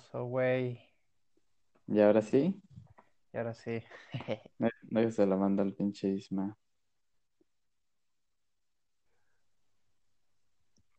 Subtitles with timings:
[0.00, 0.80] Oso, güey.
[1.86, 2.58] ¿Y ahora sí?
[3.34, 3.82] Y ahora sí.
[4.58, 6.56] No, no se lo manda el pinche Isma.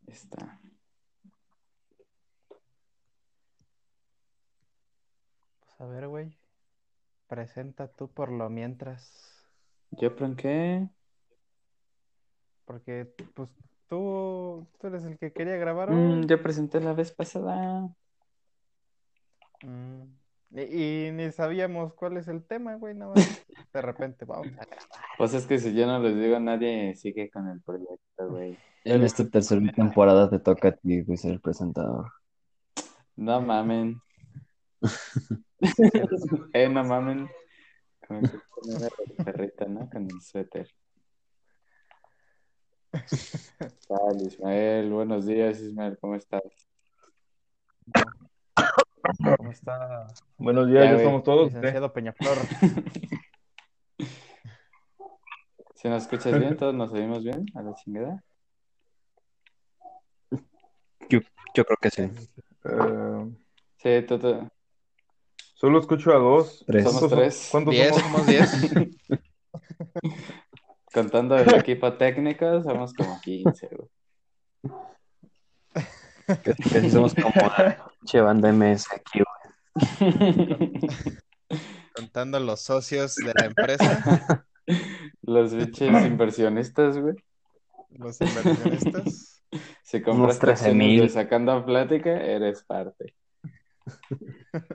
[0.08, 0.60] Ahí Está.
[5.62, 6.38] Pues a ver, güey.
[7.28, 9.48] Presenta tú por lo mientras.
[9.92, 10.88] ¿Yo qué?
[12.66, 13.50] Porque, pues,
[13.88, 15.90] tú, tú eres el que quería grabar.
[15.90, 17.90] Mm, yo presenté la vez pasada.
[19.64, 20.04] Mm.
[20.54, 22.94] Y, y ni sabíamos cuál es el tema, güey.
[22.94, 23.46] Nada más.
[23.74, 24.88] De repente, vamos a grabar.
[25.18, 28.58] Pues es que si yo no les digo, nadie sigue con el proyecto, güey.
[28.84, 32.12] En esta tercera temporada te toca a ti, güey, ser el presentador.
[33.16, 34.02] No mamen.
[36.54, 37.30] eh, no mamen.
[38.08, 38.30] Pone
[38.64, 38.90] una
[39.24, 39.90] perrita, ¿no?
[39.90, 40.68] Con el suéter.
[43.88, 46.42] Tal, Ismael, buenos días, Ismael, ¿cómo estás?
[49.38, 50.08] ¿Cómo está?
[50.38, 51.54] Buenos días, Ya, ya estamos todos.
[51.54, 52.38] Licenciado Peñaflor.
[55.76, 56.56] ¿Si nos escuchas bien?
[56.58, 57.46] ¿Todos nos oímos bien?
[57.56, 58.24] ¿A la chingada?
[61.10, 61.20] Yo,
[61.56, 62.04] yo creo que sí.
[62.04, 63.32] Eh,
[63.78, 64.48] Sí, todo.
[65.56, 66.64] solo escucho a dos.
[66.68, 66.84] Tres.
[66.84, 67.48] Somos ¿Cuántos, tres.
[67.52, 68.12] ¿Cuántos Diez, somos?
[68.12, 68.72] somos diez.
[70.94, 73.90] Contando el equipo técnico, somos como 15, güey.
[76.44, 77.32] Que, que sí somos como
[78.02, 80.72] pinche banda MS aquí, güey.
[81.96, 84.46] Contando los socios de la empresa,
[85.22, 87.16] Los biches inversionistas, güey.
[87.90, 89.28] los inversionistas.
[89.84, 90.72] Si compraste 13,000.
[90.82, 93.14] acciones de sacando plática, eres parte.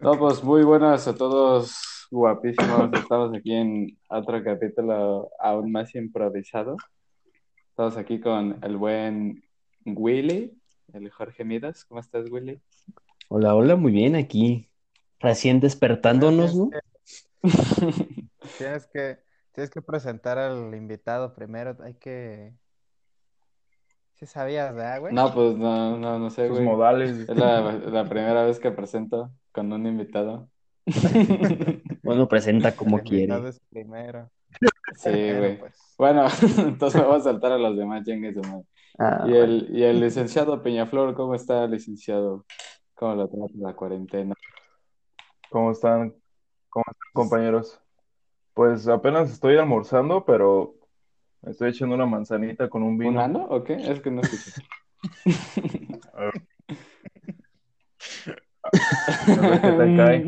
[0.03, 2.91] No, pues muy buenas a todos, guapísimos.
[2.93, 6.77] Estamos aquí en otro capítulo aún más improvisado.
[7.71, 9.43] Estamos aquí con el buen
[9.87, 10.53] Willy,
[10.93, 11.87] el Jorge Midas.
[11.87, 12.61] ¿Cómo estás, Willy?
[13.29, 14.69] Hola, hola, muy bien aquí.
[15.21, 16.71] Recién despertándonos, ¿no?
[18.57, 19.19] Tienes que,
[19.53, 21.77] tienes que presentar al invitado primero.
[21.83, 22.55] Hay que.
[24.15, 25.15] Sí sabías, ¿verdad, güey?
[25.15, 26.67] No, pues no, no, no sé, Sus güey.
[26.67, 27.19] modales.
[27.29, 30.51] Es la, la primera vez que presento con un invitado.
[32.03, 33.49] Bueno, presenta como El invitado quiere.
[33.49, 34.31] es primero.
[34.97, 35.59] Sí, Primero, güey.
[35.59, 35.99] pues.
[35.99, 36.27] Bueno,
[36.59, 38.65] entonces me voy a saltar a los demás, chingue su madre.
[38.99, 42.47] Ah, Y el, y el licenciado Peñaflor, ¿cómo está, licenciado?
[42.97, 44.35] ¿Cómo lo trata la cuarentena?
[45.51, 46.15] ¿Cómo están?
[46.71, 47.79] ¿Cómo están, compañeros?
[48.55, 50.75] Pues apenas estoy almorzando, pero
[51.43, 53.21] me estoy echando una manzanita con un ¿Un vino.
[53.21, 53.75] ano o qué?
[53.75, 54.51] Es que no escuché.
[56.15, 56.25] A
[59.49, 60.25] ver qué tal cae.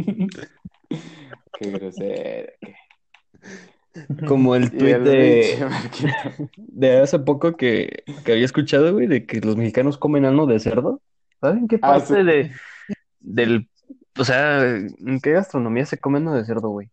[1.58, 2.52] Qué grosero.
[2.60, 5.04] qué- como el tweet el
[6.56, 10.60] de hace poco que, que había escuchado, güey, de que los mexicanos comen ano de
[10.60, 11.00] cerdo.
[11.40, 12.22] ¿Saben qué Ah, parte sí.
[12.24, 12.52] de,
[13.20, 13.68] del,
[14.18, 16.90] o sea, en qué gastronomía se come ano de cerdo, güey?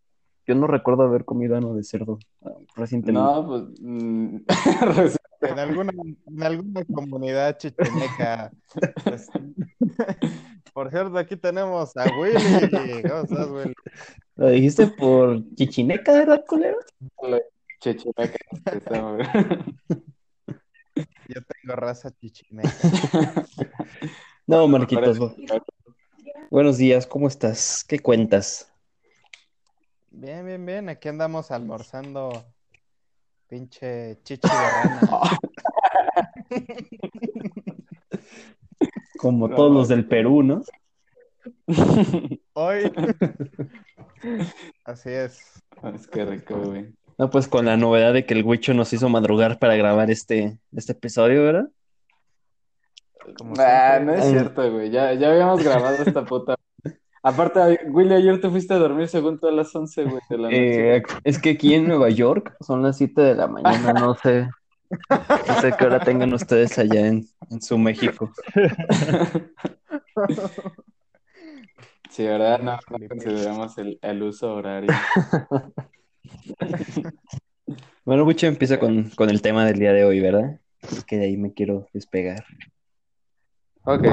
[0.47, 3.19] Yo no recuerdo haber comido ano de cerdo ah, recientemente.
[3.27, 3.63] No, pues.
[3.81, 4.37] mm,
[5.41, 5.91] En alguna,
[6.27, 8.51] en alguna comunidad chichimeca.
[9.03, 9.27] pues,
[10.73, 13.03] por cierto, aquí tenemos a Willy.
[13.03, 13.73] ¿Cómo estás, Willy?
[14.37, 16.79] ¿Lo dijiste por chichineca, verdad, culero?
[18.65, 19.27] Estamos-
[21.27, 22.69] Yo tengo raza chichimeca.
[24.47, 25.17] No, Marquitos.
[26.51, 27.83] Buenos días, ¿cómo estás?
[27.83, 28.71] ¿Qué cuentas?
[30.11, 30.87] Bien, bien, bien.
[30.87, 32.45] Aquí andamos almorzando
[33.47, 34.99] pinche chichi de rana.
[39.17, 40.61] Como No, todos los del Perú, ¿no?
[42.53, 42.93] Hoy.
[44.85, 45.63] Así es.
[45.95, 46.93] Es que rico, güey.
[47.17, 50.59] No, pues con la novedad de que el Huicho nos hizo madrugar para grabar este,
[50.75, 51.67] este episodio, ¿verdad?
[53.37, 54.05] Como Ah, siempre.
[54.05, 54.89] no es cierto, güey.
[54.91, 56.55] Ya, ya habíamos grabado esta puta.
[57.23, 60.43] Aparte, Willy, ayer te fuiste a dormir según tú a las 11, güey, de la
[60.43, 60.97] noche.
[60.97, 64.47] Eh, es que aquí en Nueva York son las 7 de la mañana, no sé.
[64.99, 68.31] No sé qué hora tengan ustedes allá en, en su México.
[72.11, 72.59] Sí, ¿verdad?
[72.61, 74.91] No, no consideramos el, el uso horario.
[78.05, 80.59] Bueno, Huicho empieza con, con el tema del día de hoy, ¿verdad?
[80.83, 82.45] Es que de ahí me quiero despegar.
[83.85, 84.03] Ok.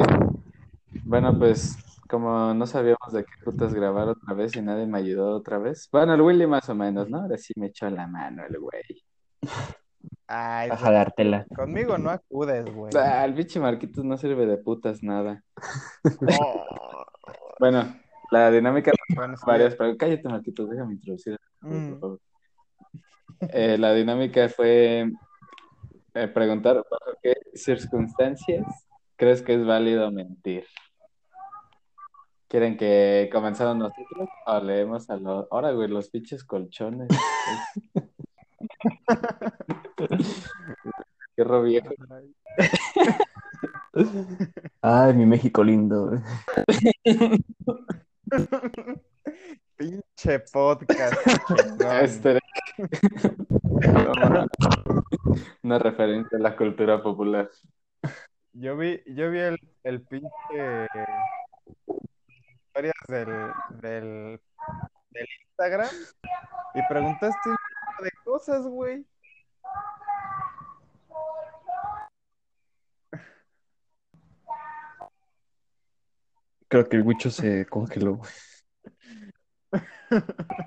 [1.05, 1.77] Bueno, pues,
[2.09, 5.89] como no sabíamos de qué putas grabar otra vez y nadie me ayudó otra vez.
[5.91, 7.23] Bueno, el Willy más o menos, ¿no?
[7.23, 8.83] Ahora sí me echó la mano el güey.
[10.27, 11.47] Ay, A jalártela.
[11.55, 12.93] conmigo no acudes, güey.
[12.97, 15.43] Ah, el bicho Marquitos no sirve de putas nada.
[16.41, 16.67] Oh.
[17.59, 17.95] Bueno,
[18.33, 19.45] la dinámica Bueno, sí.
[19.47, 21.39] varias, pero cállate, Marquitos, déjame introducir.
[21.61, 21.91] Mm.
[21.91, 22.21] por favor.
[23.53, 25.13] Eh, la dinámica fue
[26.15, 28.65] eh, preguntar bajo qué circunstancias
[29.17, 30.67] crees que es válido mentir.
[32.49, 35.47] ¿Quieren que comenzamos nosotros o leemos a los...
[35.51, 37.09] Ahora, güey, los pinches colchones.
[41.35, 41.89] Qué viejo.
[44.83, 46.11] Ay, mi México lindo.
[49.77, 51.17] Pinche podcast.
[52.03, 52.39] Este...
[55.63, 57.51] Una referencia a la cultura popular.
[58.55, 60.87] Yo vi, yo vi el, el pinche
[62.55, 63.29] historias del,
[63.81, 64.41] del,
[65.11, 65.89] del Instagram
[66.75, 69.07] y preguntaste un chingo de cosas, güey.
[76.69, 78.17] Creo que el Wicho se congeló.
[78.17, 78.31] güey.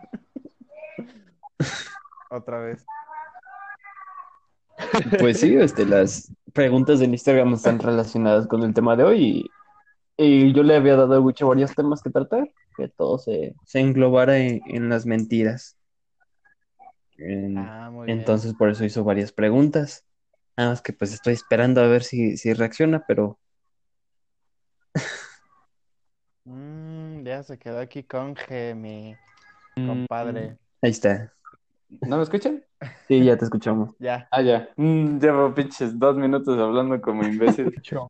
[2.31, 2.83] Otra vez.
[5.19, 9.52] Pues sí, este, las preguntas del Instagram están relacionadas con el tema de hoy
[10.18, 13.54] y, y yo le había dado al Wicho varios temas que tratar, que todo se,
[13.66, 15.78] se englobara en, en las mentiras.
[17.18, 18.19] En- Ah, muy bien.
[18.19, 20.04] entonces por eso hizo varias preguntas.
[20.57, 23.38] Nada más que pues estoy esperando a ver si, si reacciona, pero
[26.46, 29.16] Mm, ya se quedó aquí con G, mi
[29.75, 30.57] compadre.
[30.81, 31.34] ahí está.
[31.89, 32.63] ¿No me escuchan?
[33.07, 33.91] Sí, ya te escuchamos.
[33.99, 34.27] Ya.
[34.31, 34.69] Ah, ya.
[34.75, 37.73] Mm, llevo pinches dos minutos hablando como imbécil.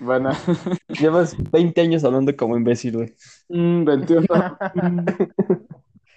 [0.00, 0.30] Bueno,
[0.88, 3.14] Llevas 20 años hablando como imbécil, güey.
[3.48, 4.26] mm, 21.
[4.74, 5.06] Mm.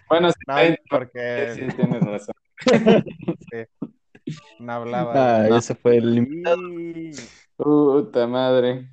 [0.10, 2.36] Bueno, sí, No, sí, porque sí, tienes razón.
[4.60, 5.14] no hablaba.
[5.16, 5.56] Ah, no.
[5.58, 7.12] ese fue el Y-
[7.56, 8.90] Puta madre.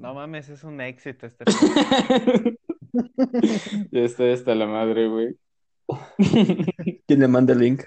[0.00, 1.44] No mames, es un éxito este.
[3.90, 5.36] Ya estoy hasta la madre, güey.
[7.06, 7.82] ¿Quién le manda el link?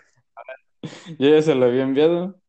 [1.20, 2.40] Yo ya se lo había enviado.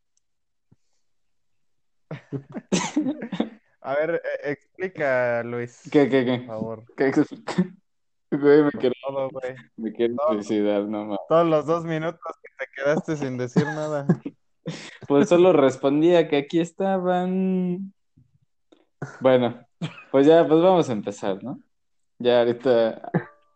[3.81, 6.47] A ver, eh, explica, Luis, ¿Qué, qué, por qué?
[6.47, 6.85] favor.
[6.97, 7.13] ¿Qué?
[8.31, 9.55] Güey, me quiero, Todo, güey.
[9.77, 10.35] me quiero No.
[10.35, 11.19] suicidar, no mames.
[11.29, 14.07] Todos los dos minutos que te quedaste sin decir nada.
[15.07, 17.95] Pues solo respondía que aquí estaban.
[19.21, 19.67] Bueno,
[20.11, 21.59] pues ya, pues vamos a empezar, ¿no?
[22.19, 23.11] Ya ahorita.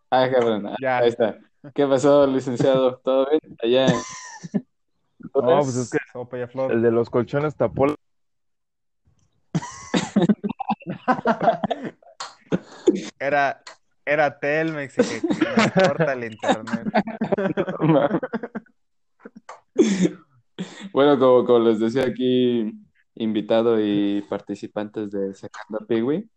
[0.09, 0.99] Ah, cabrón, ah, Ya.
[0.99, 1.37] ahí está.
[1.73, 2.97] ¿Qué pasó, licenciado?
[2.97, 3.57] ¿Todo bien?
[3.61, 3.95] Allá en...
[5.35, 5.97] No, pues es que
[6.69, 7.95] el de los colchones tapó la-
[13.19, 13.63] Era,
[14.05, 15.21] era Telmex y que
[15.73, 16.87] corta el internet.
[20.93, 22.71] Bueno, como, como les decía aquí,
[23.15, 26.29] invitado y participantes de Sacando a Piwi,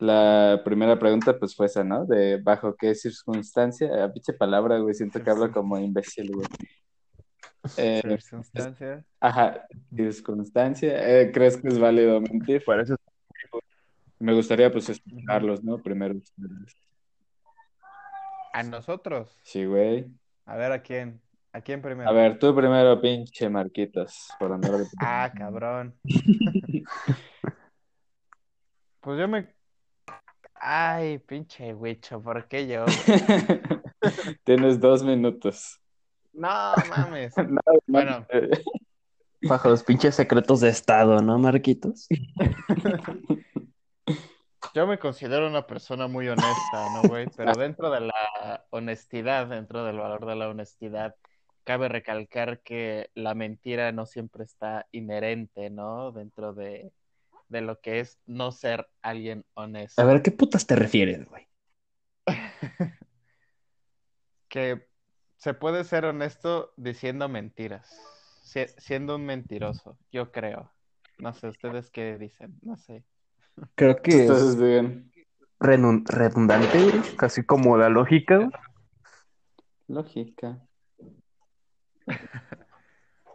[0.00, 2.04] la primera pregunta pues fue esa, ¿no?
[2.06, 6.46] De bajo qué circunstancia, a pinche palabra, güey, siento que hablo como imbécil, güey.
[7.76, 9.04] Eh, Circunstancias.
[9.20, 12.64] ajá, circunstancia, eh, ¿crees que es válido mentir?
[12.64, 12.94] Parece
[14.18, 15.76] Me gustaría pues escucharlos, ¿no?
[15.76, 16.14] Primero.
[18.54, 19.36] A nosotros.
[19.42, 20.06] Sí, güey.
[20.46, 21.20] A ver a quién.
[21.52, 22.08] ¿A quién primero?
[22.08, 24.86] A ver, tú primero, pinche Marquitos, por andar de...
[24.98, 25.94] Ah, cabrón.
[29.00, 29.48] Pues yo me.
[30.60, 32.84] Ay, pinche huicho, ¿por qué yo?
[34.44, 35.80] Tienes dos minutos.
[36.32, 37.34] No mames.
[37.86, 38.50] Bueno, Eh,
[39.42, 42.06] Bajo los pinches secretos de Estado, ¿no, Marquitos?
[44.74, 47.26] yo me considero una persona muy honesta, ¿no, güey?
[47.36, 51.16] Pero dentro de la honestidad, dentro del valor de la honestidad,
[51.64, 56.12] cabe recalcar que la mentira no siempre está inherente, ¿no?
[56.12, 56.92] Dentro de,
[57.50, 60.00] de lo que es no ser alguien honesto.
[60.00, 61.46] A ver, ¿qué putas te refieres, güey?
[64.48, 64.88] que
[65.36, 67.88] se puede ser honesto diciendo mentiras,
[68.42, 70.72] si- siendo un mentiroso, yo creo.
[71.18, 72.58] No sé, ¿ustedes qué dicen?
[72.62, 73.04] No sé.
[73.74, 75.12] Creo que es bien.
[75.58, 78.48] redundante, güey, casi como la lógica.
[79.88, 80.60] Lógica.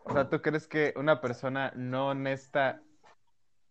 [0.08, 2.84] O sea, ¿tú crees que una persona no honesta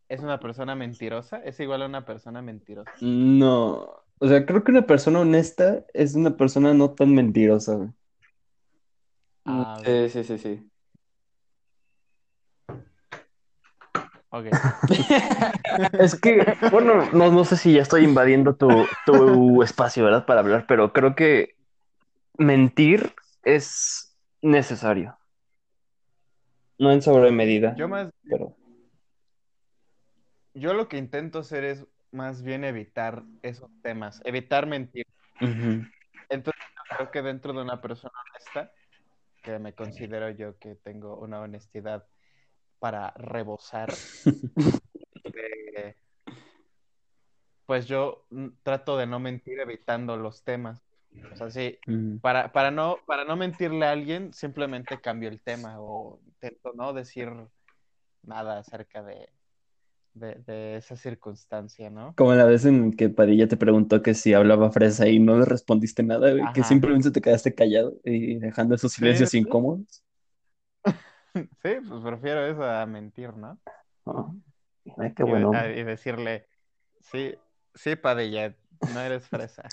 [0.09, 1.39] es una persona mentirosa?
[1.39, 2.91] ¿Es igual a una persona mentirosa?
[3.01, 7.91] No, o sea, creo que una persona honesta es una persona no tan mentirosa, güey.
[9.47, 10.71] Ah, Sí, sí, sí, sí.
[14.31, 14.47] ok.
[15.99, 18.69] Es que, bueno, no, no sé si ya estoy invadiendo tu,
[19.07, 20.25] tu espacio, ¿verdad?
[20.25, 21.57] Para hablar, pero creo que
[22.39, 25.17] mentir es necesario.
[26.79, 28.57] No en sobremedida, Yo más, pero
[30.55, 35.07] yo lo que intento hacer es más bien evitar esos temas, evitar mentir.
[35.41, 38.73] Entonces, yo creo que dentro de una persona honesta,
[39.43, 42.07] que me considero yo que tengo una honestidad
[42.79, 43.93] para rebosar
[45.25, 45.97] de,
[47.67, 48.27] pues yo
[48.63, 50.83] trato de no mentir evitando los temas.
[51.33, 51.79] O sea, sí,
[52.21, 56.93] para, para no, para no mentirle a alguien, simplemente cambio el tema o intento no
[56.93, 57.31] decir
[58.23, 59.29] nada acerca de,
[60.15, 62.15] de, de esa circunstancia, ¿no?
[62.15, 65.45] Como la vez en que Padilla te preguntó que si hablaba fresa y no le
[65.45, 69.39] respondiste nada, que simplemente te quedaste callado y dejando esos silencios sí.
[69.39, 70.03] incómodos.
[71.35, 71.49] Sí,
[71.89, 73.59] pues prefiero eso a mentir, ¿no?
[74.07, 74.31] Ah,
[74.99, 75.53] ay, qué Y, bueno.
[75.53, 76.47] a- y decirle,
[77.01, 77.35] sí,
[77.75, 78.55] sí, Padilla,
[78.93, 79.65] no eres fresa.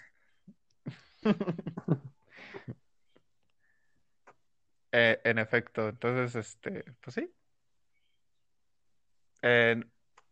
[4.93, 7.33] Eh, en efecto, entonces, este, pues sí.
[9.41, 9.81] Eh,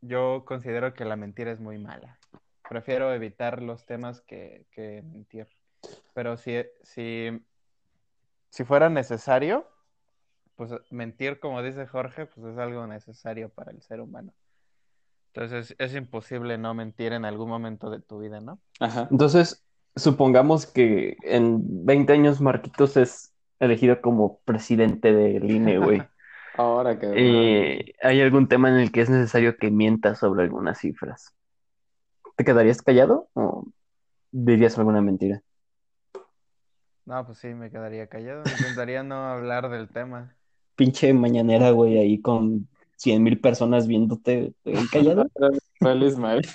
[0.01, 2.20] yo considero que la mentira es muy mala.
[2.68, 5.48] Prefiero evitar los temas que, que mentir.
[6.13, 7.29] Pero si, si,
[8.50, 9.68] si fuera necesario,
[10.56, 14.34] pues mentir, como dice Jorge, pues es algo necesario para el ser humano.
[15.34, 18.60] Entonces es imposible no mentir en algún momento de tu vida, ¿no?
[18.79, 19.08] Ajá.
[19.12, 19.65] Entonces,
[19.96, 26.01] supongamos que en 20 años Marquitos es elegido como presidente del INE, güey.
[26.60, 27.08] Ahora que...
[27.16, 31.34] Eh, ¿hay algún tema en el que es necesario que mientas sobre algunas cifras?
[32.36, 33.66] ¿Te quedarías callado o
[34.32, 35.42] dirías alguna mentira?
[37.06, 38.44] No, pues sí, me quedaría callado.
[38.60, 40.36] Intentaría no hablar del tema.
[40.75, 45.28] Pinche mañanera, güey, ahí con 100 mil personas viéndote ¿te ven callado.
[45.80, 46.46] Fue el Ismael.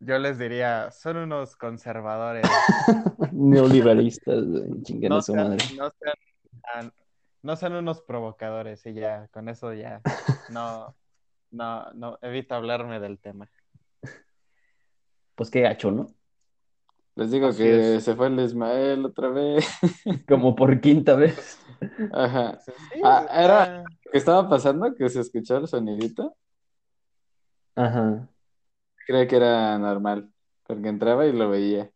[0.00, 2.44] Yo les diría, son unos conservadores.
[3.32, 5.64] Neoliberalistas, güey, No su sean, madre.
[5.76, 6.14] no sean,
[7.42, 10.00] no sean unos provocadores y ya, con eso ya,
[10.50, 10.94] no,
[11.50, 13.48] no, no, evita hablarme del tema.
[15.34, 16.06] Pues qué gacho, ¿no?
[17.14, 18.04] Les digo Así que es.
[18.04, 19.66] se fue el Ismael otra vez.
[20.28, 21.58] Como por quinta vez.
[22.12, 22.58] Ajá.
[22.60, 22.72] Sí,
[23.04, 24.94] Ah, era- ¿Qué estaba pasando?
[24.94, 26.36] Que se escuchó el sonidito.
[27.74, 28.28] Ajá.
[29.06, 30.32] Creía que era normal,
[30.64, 31.90] porque entraba y lo veía.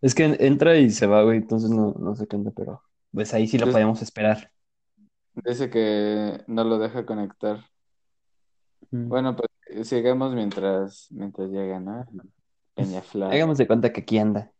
[0.00, 3.32] Es que entra y se va, güey, entonces no, no sé qué onda, pero pues
[3.34, 4.50] ahí sí lo podemos esperar.
[5.34, 7.58] Dice que no lo deja conectar.
[8.90, 9.08] Mm.
[9.08, 12.04] Bueno, pues sigamos mientras, mientras llega, ¿no?
[12.74, 13.32] Peñaflor.
[13.32, 14.50] Hagamos de cuenta que aquí anda.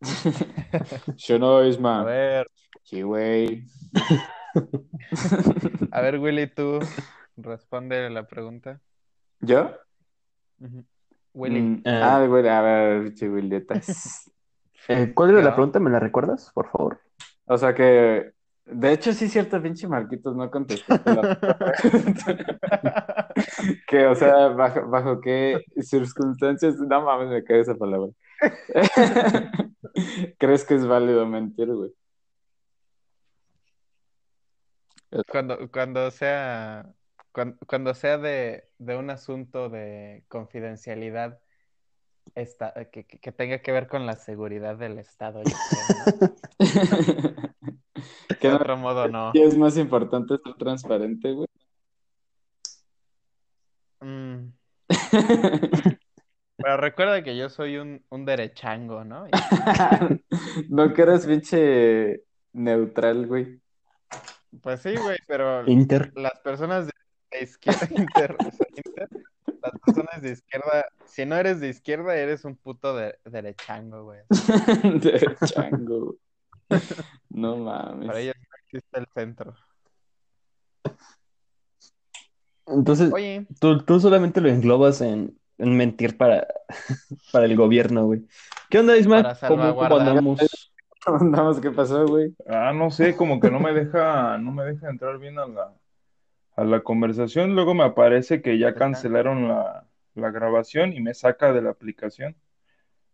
[1.16, 2.04] Yo no, A Isma.
[2.04, 2.46] ver,
[2.82, 3.64] Sí, güey.
[5.90, 6.80] a ver, Willy, tú
[7.36, 8.80] responde la pregunta.
[9.40, 9.70] ¿Yo?
[11.32, 12.16] Willy, Mm, Ah.
[12.16, 14.30] ah, güey, a ver, chihuiletas.
[14.88, 15.80] Eh, ¿cuál era la pregunta?
[15.80, 17.00] ¿Me la recuerdas, por favor?
[17.46, 18.32] O sea que,
[18.66, 21.38] de hecho, sí, cierto, pinche Marquitos no contestó la.
[23.88, 28.10] Que, o sea, bajo, bajo qué circunstancias, no mames, me cae esa palabra.
[30.38, 31.92] ¿Crees que es válido mentir, güey?
[35.28, 36.92] cuando, cuando sea,
[37.32, 41.40] cuando, cuando sea de, de un asunto de confidencialidad
[42.34, 46.34] esta, que, que- que tenga que ver con la seguridad del Estado, yo creo, ¿no?
[48.40, 49.30] ¿Qué De otro modo, no.
[49.32, 51.46] ¿qué es más importante ser transparente, güey?
[54.00, 54.52] Mm,
[56.56, 59.26] Pero recuerda que yo soy un, un derechango, ¿no?
[59.26, 59.30] Y-
[60.68, 63.60] No que eres pinche neutral, güey.
[64.62, 66.12] pues sí, güey, pero Inter.
[66.16, 66.92] las personas de,
[67.32, 69.08] de izquierda, inter- o sea, inter-
[69.64, 74.20] las personas de izquierda, si no eres de izquierda, eres un puto de, derechango, güey.
[75.00, 76.16] De chango.
[77.30, 78.06] No mames.
[78.06, 79.54] Para ellos no existe el centro.
[82.66, 86.46] Entonces, Oye, tú, tú solamente lo englobas en, en mentir para,
[87.32, 88.26] para el gobierno, güey.
[88.70, 89.22] ¿Qué onda, Ismael?
[89.22, 90.40] Para ¿Cómo, cómo andamos?
[91.06, 92.34] Andamos, ¿qué pasó, güey?
[92.48, 95.74] Ah, no sé, como que no me deja, no me deja entrar bien a la,
[96.56, 97.54] a la conversación.
[97.54, 102.36] Luego me aparece que ya cancelaron la, la grabación y me saca de la aplicación.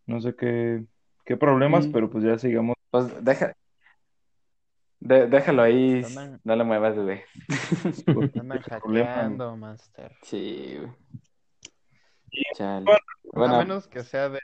[0.07, 0.85] No sé qué,
[1.25, 1.93] qué problemas, Mm.
[1.93, 2.77] pero pues ya sigamos.
[2.91, 3.55] Pues deja.
[5.01, 6.03] de- déjalo ahí.
[6.05, 7.25] Andan- No lo muevas, bebé.
[8.41, 10.13] andan hackeando, Master.
[10.23, 10.79] Sí.
[12.57, 12.91] Chale.
[12.93, 12.99] A
[13.33, 14.41] Bueno, menos que sea de.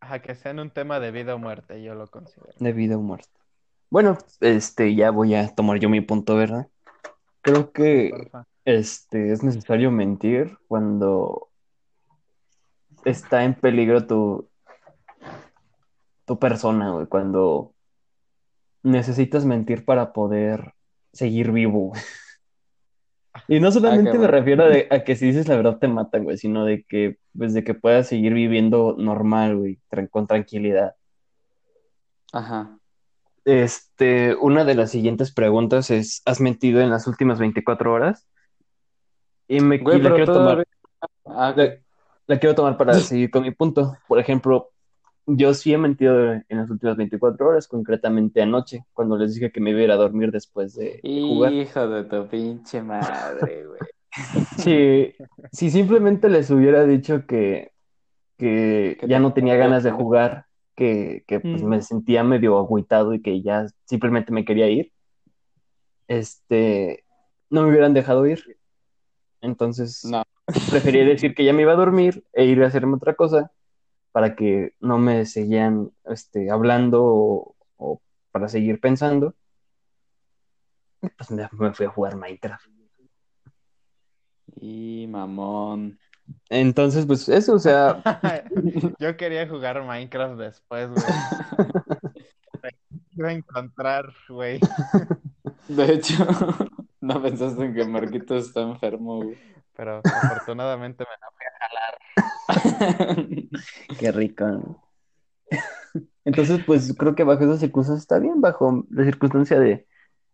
[0.00, 2.52] Ajá, que sea en un tema de vida o muerte, yo lo considero.
[2.58, 3.28] De vida o muerte.
[3.90, 6.68] Bueno, este, ya voy a tomar yo mi punto, ¿verdad?
[7.42, 8.46] Creo que Porfa.
[8.64, 11.48] este, es necesario mentir cuando
[13.04, 14.48] está en peligro tu,
[16.24, 17.74] tu persona, güey, cuando
[18.84, 20.74] necesitas mentir para poder
[21.12, 21.92] seguir vivo.
[23.48, 26.36] Y no solamente me refiero de- a que si dices la verdad te matan, güey,
[26.36, 29.80] sino de que, pues, de que puedas seguir viviendo normal, güey,
[30.10, 30.94] con tranquilidad.
[32.32, 32.79] ajá.
[33.44, 38.26] Este, una de las siguientes preguntas es, ¿has mentido en las últimas 24 horas?
[39.48, 40.66] Y, me, Güey, y la pero quiero tomar.
[41.24, 41.74] Ah, La,
[42.26, 43.96] la quiero tomar para seguir con mi punto.
[44.06, 44.70] Por ejemplo,
[45.26, 49.60] yo sí he mentido en las últimas 24 horas, concretamente anoche, cuando les dije que
[49.60, 51.52] me iba a ir a dormir después de, jugar.
[51.52, 53.80] Hijo de tu pinche madre, güey.
[54.58, 55.14] Si,
[55.52, 57.70] si simplemente les hubiera dicho que,
[58.36, 60.46] que ya no tenía ganas de jugar,
[60.80, 61.66] que, que pues Mm.
[61.68, 64.90] me sentía medio agüitado y que ya simplemente me quería ir,
[66.08, 67.04] este,
[67.50, 68.42] no me hubieran dejado ir.
[69.42, 70.22] Entonces, No.
[70.70, 73.52] preferí decir que ya me iba a dormir e ir a hacerme otra cosa
[74.10, 78.00] para que no me seguían este, hablando o, o
[78.32, 79.34] para seguir pensando.
[81.02, 82.66] Y pues me, me fui a jugar Minecraft.
[84.62, 85.99] Y mamón.
[86.48, 88.02] Entonces, pues eso, o sea,
[88.98, 91.04] Yo quería jugar Minecraft después, güey.
[93.12, 94.60] Iba a encontrar, güey.
[95.68, 96.26] De hecho,
[97.00, 99.38] no pensaste en que Marquito está enfermo, güey.
[99.76, 101.52] Pero afortunadamente me la fui a
[102.66, 103.48] jalar.
[103.98, 104.46] Qué rico.
[104.46, 104.90] ¿no?
[106.24, 109.86] Entonces, pues creo que bajo esas circunstancias está bien, bajo la circunstancia de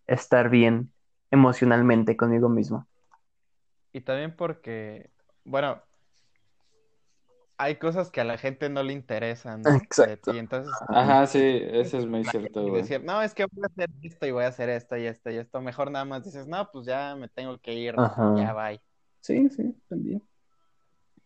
[0.07, 0.93] estar bien
[1.31, 2.87] emocionalmente conmigo mismo.
[3.93, 5.11] Y también porque,
[5.47, 5.83] bueno,
[7.59, 10.33] hay cosas que a la gente no le interesan de Exacto.
[10.33, 10.39] ti.
[10.39, 13.91] Entonces, Ajá, sí, eso es muy cierto, y decir, no, es que voy a hacer
[14.03, 15.61] esto y voy a hacer esto y esto y esto.
[15.61, 18.35] Mejor nada más dices, no, pues ya me tengo que ir, Ajá.
[18.37, 18.81] ya bye.
[19.21, 20.23] Sí, sí, también.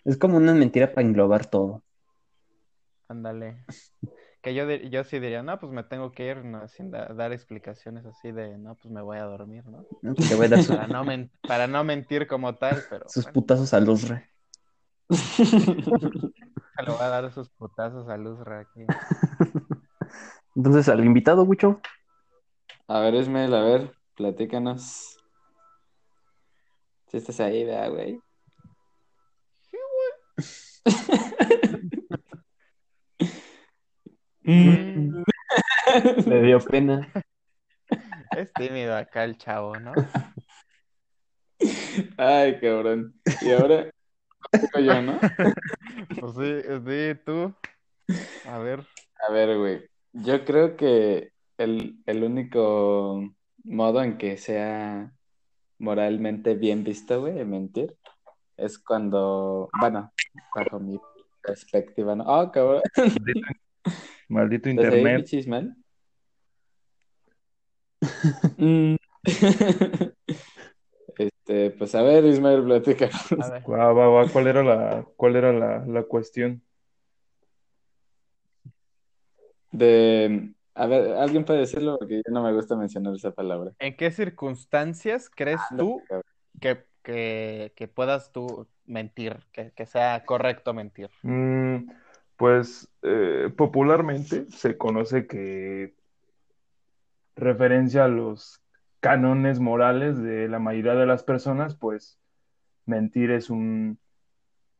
[0.05, 1.83] Es como una mentira para englobar todo.
[3.09, 3.65] Ándale.
[4.43, 7.33] Que yo, yo sí diría, no, pues me tengo que ir, no, sin da- dar
[7.33, 9.85] explicaciones así de, no, pues me voy a dormir, ¿no?
[10.01, 10.15] ¿no?
[10.15, 13.07] Que le voy a dar su- Para no, men- para no mentir como tal, pero
[13.09, 14.31] sus bueno, putazos a luz, re.
[16.81, 18.87] le voy a dar sus putazos a Luz aquí.
[20.57, 21.81] Entonces, al invitado, Wicho.
[22.89, 25.17] A ver, Ismael, a ver, platícanos.
[27.09, 28.21] Si estás ahí, vea, güey.
[34.51, 35.23] Mm,
[36.27, 37.09] Le dio pena.
[38.37, 39.93] es tímido acá el chavo, ¿no?
[42.17, 43.15] Ay, cabrón.
[43.43, 43.91] Y ahora,
[44.75, 45.21] yo, ¿no?
[46.19, 47.55] Pues sí, sí, tú.
[48.47, 48.85] A ver,
[49.29, 49.89] A ver, güey.
[50.13, 53.23] Yo creo que el, el único
[53.63, 55.13] modo en que sea
[55.79, 57.97] moralmente bien visto, güey, en mentir,
[58.57, 60.13] es cuando, bueno,
[60.55, 60.99] bajo mi
[61.43, 62.25] perspectiva, ¿no?
[62.27, 62.83] Oh, cabrón.
[64.31, 65.33] Maldito ¿Estás ahí, internet.
[65.33, 65.75] Ismael?
[68.57, 68.97] Mm.
[71.19, 73.33] Este, pues a ver, Ismael, platícanos.
[73.33, 73.63] a ver.
[73.71, 76.63] Va, va, va, ¿Cuál era la, cuál era la, la cuestión?
[79.71, 81.99] De, a ver, ¿alguien puede decirlo?
[81.99, 83.73] Porque ya no me gusta mencionar esa palabra.
[83.79, 86.25] ¿En qué circunstancias crees tú Cabrón.
[86.59, 91.11] que, que, que puedas tú mentir, que, que sea correcto mentir?
[91.23, 91.91] Mm,
[92.41, 95.93] pues eh, popularmente se conoce que
[97.37, 98.63] referencia a los
[99.01, 102.19] cánones morales de la mayoría de las personas, pues
[102.87, 103.99] mentir es un,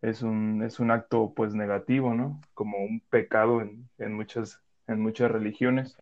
[0.01, 2.41] es un, es un acto pues negativo, ¿no?
[2.55, 5.99] Como un pecado en, en muchas, en muchas religiones.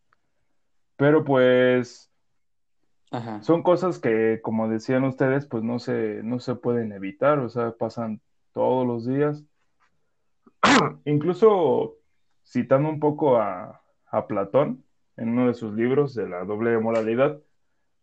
[0.94, 2.08] Pero pues
[3.10, 3.42] Ajá.
[3.42, 7.72] son cosas que, como decían ustedes, pues no se, no se pueden evitar, o sea,
[7.72, 8.20] pasan
[8.52, 9.42] todos los días.
[11.04, 11.96] Incluso
[12.44, 13.82] citando un poco a,
[14.26, 14.84] Platón
[15.18, 17.38] en uno de sus libros de la doble moralidad,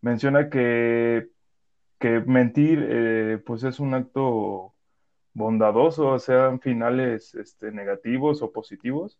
[0.02, 1.30] menciona que,
[2.00, 4.76] que mentir eh, pues es un acto
[5.34, 9.20] bondadoso, sean finales este, negativos o positivos,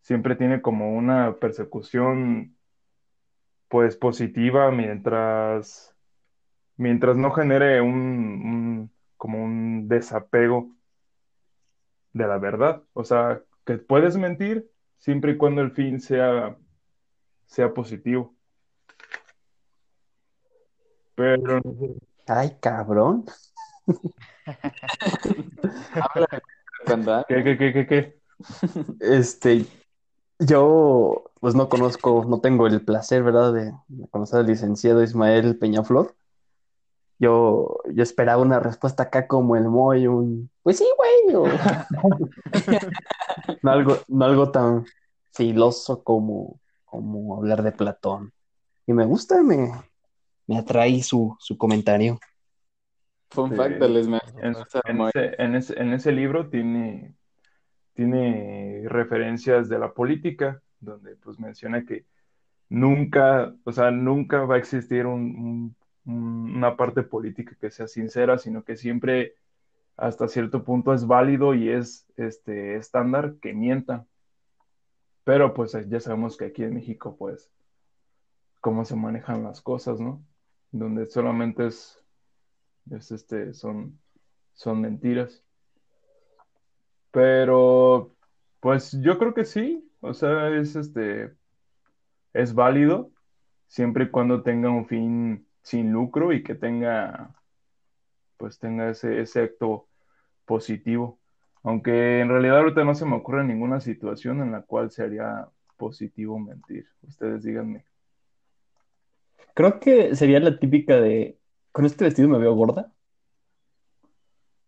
[0.00, 2.56] siempre tiene como una persecución
[3.68, 5.94] pues positiva mientras,
[6.76, 10.73] mientras no genere un- como un desapego
[12.14, 12.82] de la verdad.
[12.94, 16.56] O sea, que puedes mentir siempre y cuando el fin sea,
[17.44, 18.34] sea positivo.
[21.14, 21.60] Pero
[22.26, 23.26] Ay, cabrón.
[27.28, 28.18] ¿qué, qué, qué, qué, qué?
[29.00, 29.66] Este,
[30.38, 35.58] yo pues no conozco, no tengo el placer, ¿verdad?, de, de conocer al licenciado Ismael
[35.58, 36.16] Peñaflor.
[37.18, 41.46] Yo, yo esperaba una respuesta acá como el Moy, un pues sí, güey, o-
[43.62, 44.84] no algo, no algo tan
[45.32, 48.32] filoso como, como hablar de Platón.
[48.86, 49.70] Y me gusta, me,
[50.46, 52.18] me atrae su, su comentario.
[53.30, 53.56] Fun Sí.
[53.56, 54.22] fact Ismael.
[54.42, 57.14] En, ese, en ese- en ese libro tiene,
[57.94, 62.04] tiene referencias de la política, donde pues menciona que
[62.68, 65.74] nunca, o sea, nunca va a existir un-
[66.04, 69.36] una parte política que sea sincera, sino que siempre
[69.96, 74.06] hasta cierto punto es válido y es este estándar que mientan.
[75.24, 77.50] Pero pues ya sabemos que aquí en México, pues,
[78.60, 80.22] cómo se manejan las cosas, ¿no?
[80.70, 82.02] Donde solamente es,
[82.90, 83.98] es este, son,
[84.52, 85.42] son mentiras.
[87.10, 88.16] Pero,
[88.60, 91.32] pues yo creo que sí, o sea, es este,
[92.32, 93.10] es válido
[93.68, 97.30] siempre y cuando tenga un fin sin lucro y que tenga,
[98.36, 99.88] pues tenga ese, ese acto
[100.44, 101.18] positivo.
[101.62, 105.48] Aunque en realidad ahorita no se me ocurre ninguna situación en la cual sería
[105.78, 106.86] positivo mentir.
[107.02, 107.86] Ustedes díganme.
[109.54, 111.38] Creo que sería la típica de,
[111.72, 112.92] con este vestido me veo gorda.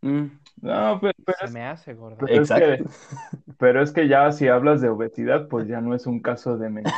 [0.00, 0.26] Mm,
[0.62, 2.84] No, pero, pero Se es, me hace pero es Exacto.
[2.84, 2.84] que,
[3.58, 6.70] pero es que ya si hablas de obesidad, pues ya no es un caso de
[6.70, 6.94] mentir,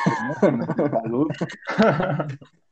[0.52, 0.66] ¿no?
[1.02, 1.28] Salud.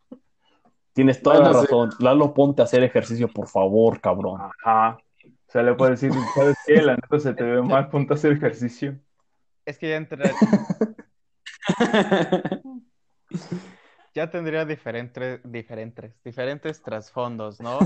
[0.97, 1.67] Tienes toda Bueno, la sí.
[1.67, 1.91] razón.
[2.01, 4.41] Lalo, ponte a hacer ejercicio, por favor, cabrón.
[4.41, 4.97] Ajá.
[4.97, 6.81] O sea, le puedo decir, ¿sabes qué?
[6.81, 8.99] La neta se te ve mal, ponte a hacer ejercicio.
[9.67, 10.33] Es que ya entra-
[14.15, 17.79] ya tendría diferentes, diferentes, diferentes trasfondos, ¿no?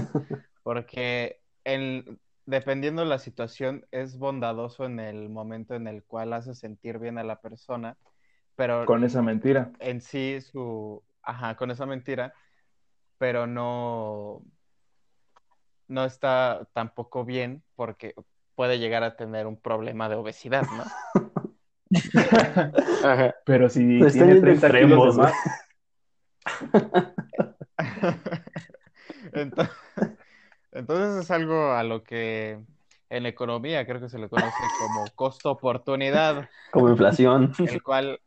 [0.62, 6.54] Porque el, dependiendo de la situación, es bondadoso en el momento en el cual hace
[6.54, 7.96] sentir bien a la persona,
[8.54, 9.72] pero Con esa mentira.
[9.80, 12.32] en sí su, ajá, con esa mentira,
[13.20, 14.42] pero no,
[15.88, 18.14] no está tampoco bien porque
[18.54, 20.84] puede llegar a tener un problema de obesidad, ¿no?
[23.04, 23.34] Ajá.
[23.44, 25.34] Pero si Está tiene yendo 30 kilos extremos, de más,
[29.34, 29.76] Entonces,
[30.72, 32.58] entonces es algo a lo que
[33.10, 37.52] en economía creo que se le conoce como costo oportunidad, Como inflación.
[37.58, 38.18] el cual,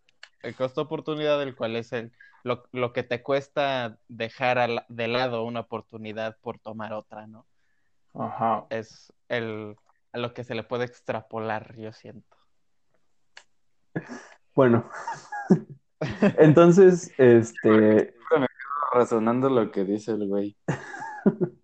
[0.43, 2.11] el costo oportunidad, el cual es el,
[2.43, 7.45] lo, lo que te cuesta dejar al- de lado una oportunidad por tomar otra, ¿no?
[8.13, 8.65] Ajá.
[8.69, 9.75] Es el,
[10.11, 12.37] a lo que se le puede extrapolar, yo siento.
[14.55, 14.87] Bueno.
[16.37, 18.13] Entonces, este,
[18.93, 20.55] Razonando lo que dice el güey.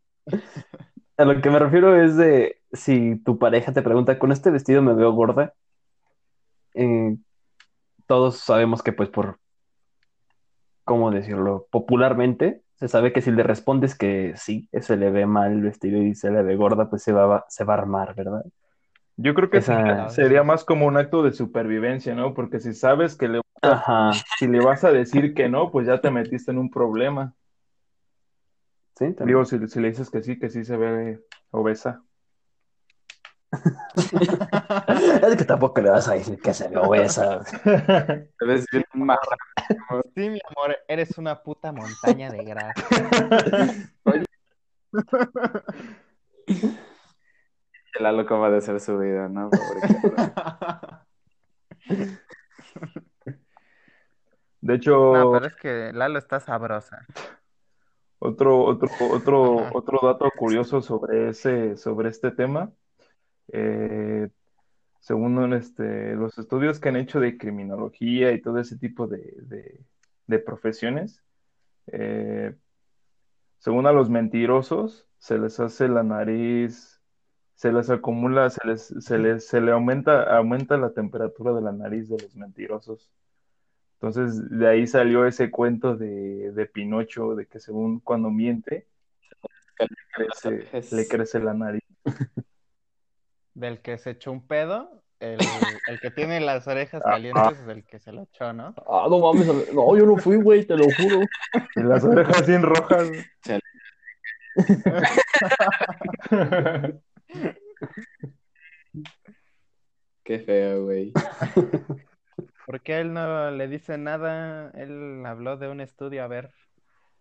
[1.17, 4.81] a lo que me refiero es de si tu pareja te pregunta, con este vestido
[4.81, 5.53] me veo gorda,
[6.73, 7.15] eh,
[8.07, 9.39] todos sabemos que pues por,
[10.89, 11.67] ¿cómo decirlo?
[11.71, 16.01] Popularmente se sabe que si le respondes que sí, se le ve mal el vestido
[16.03, 18.45] y se le ve gorda, pues se va, se va a armar, ¿verdad?
[19.17, 22.33] Yo creo que Esa- sería más como un acto de supervivencia, ¿no?
[22.33, 26.01] Porque si sabes que le, Ajá, si le vas a decir que no, pues ya
[26.01, 27.35] te metiste en un problema.
[28.97, 29.39] sí, también.
[29.39, 31.21] Digo, si, si le dices que sí, que sí se ve
[31.51, 32.03] obesa.
[35.23, 36.79] Es que tampoco le vas a decir que se bien
[38.93, 39.37] marrano.
[40.15, 42.73] Sí, mi amor, eres una puta montaña de grasa.
[47.95, 49.49] El Lalo cómo de hacer su vida, ¿no?
[49.49, 49.81] Pobre.
[54.61, 57.05] De hecho, No, pero es que Lalo está sabrosa.
[58.19, 62.71] otro, otro, otro, otro dato curioso sobre ese, sobre este tema.
[63.53, 64.29] Eh,
[64.99, 69.81] según este, los estudios que han hecho de criminología y todo ese tipo de, de-
[70.27, 71.23] de profesiones,
[71.87, 72.55] eh,
[73.59, 77.01] según a los mentirosos, se les hace la nariz,
[77.55, 81.71] se les acumula, se les, se les, se le aumenta, aumenta la temperatura de la
[81.71, 83.11] nariz de los mentirosos.
[83.95, 88.87] Entonces, de ahí salió ese cuento de, de Pinocho, de que según cuando miente,
[90.15, 91.83] crece- le crece la nariz.
[93.53, 95.39] Del que se echó un pedo, el,
[95.87, 98.73] el que tiene las orejas calientes es el que se lo echó, ¿no?
[98.87, 101.21] Ah, no mames, no, yo no fui, güey, te lo juro.
[101.75, 103.09] Y las orejas bien rojas.
[110.23, 111.13] Qué feo, güey.
[112.65, 114.69] ¿Por qué él no le dice nada?
[114.75, 116.51] Él habló de un estudio, a ver.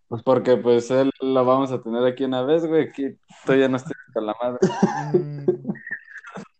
[0.08, 2.88] Pues porque pues él lo vamos a tener aquí una vez, güey.
[2.88, 4.58] Aquí tú ya no estoy con la madre.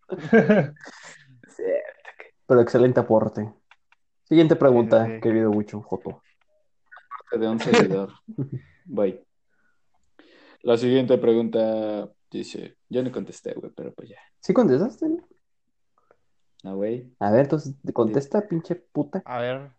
[2.47, 3.53] Pero excelente aporte.
[4.25, 6.23] Siguiente pregunta, Sí, sí, querido Wicho Joto.
[7.33, 8.13] De un seguidor.
[8.85, 9.21] Voy.
[10.63, 14.19] La siguiente pregunta dice, yo no contesté, güey, pero pues ya.
[14.41, 15.07] ¿Sí contestaste?
[16.65, 17.13] No, güey.
[17.21, 19.23] A ver, entonces contesta, pinche puta.
[19.25, 19.71] A ver,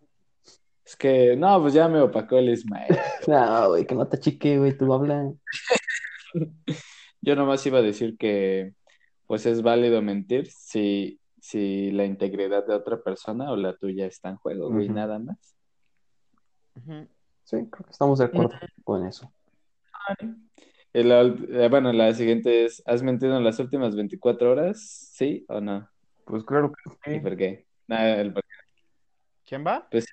[0.85, 2.87] Es que, no, pues ya me opacó el Ismael.
[3.27, 5.31] No, güey, que no te chique, güey, tú habla.
[7.21, 8.73] Yo nomás iba a decir que,
[9.29, 14.29] pues es válido mentir si, si la integridad de otra persona o la tuya está
[14.29, 15.55] en juego, güey, nada más.
[17.43, 19.31] Sí, creo que estamos de acuerdo con eso.
[20.91, 24.81] Y la ult- eh, bueno, la siguiente es, ¿has mentido en las últimas 24 horas?
[24.81, 25.87] ¿Sí o no?
[26.25, 27.19] Pues claro que ¿Y sí.
[27.19, 27.67] por qué?
[27.87, 28.55] Nada, el por qué.
[29.45, 29.87] ¿Quién va?
[29.91, 30.07] Pues,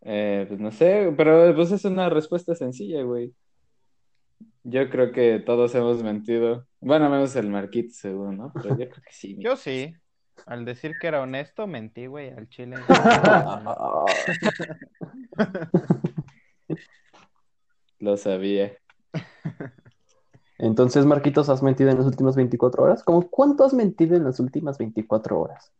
[0.00, 3.34] eh, pues no sé, pero pues es una respuesta sencilla, güey.
[4.64, 6.66] Yo creo que todos hemos mentido.
[6.80, 8.52] Bueno, menos el Marquito, seguro, ¿no?
[8.54, 9.36] Pero yo creo que sí.
[9.40, 9.94] Yo sí.
[10.46, 12.76] Al decir que era honesto, mentí, güey, al chile.
[17.98, 18.76] Lo sabía.
[20.58, 23.02] Entonces, Marquitos, ¿has mentido en las últimas 24 horas?
[23.02, 25.72] ¿Cómo cuánto has mentido en las últimas 24 horas?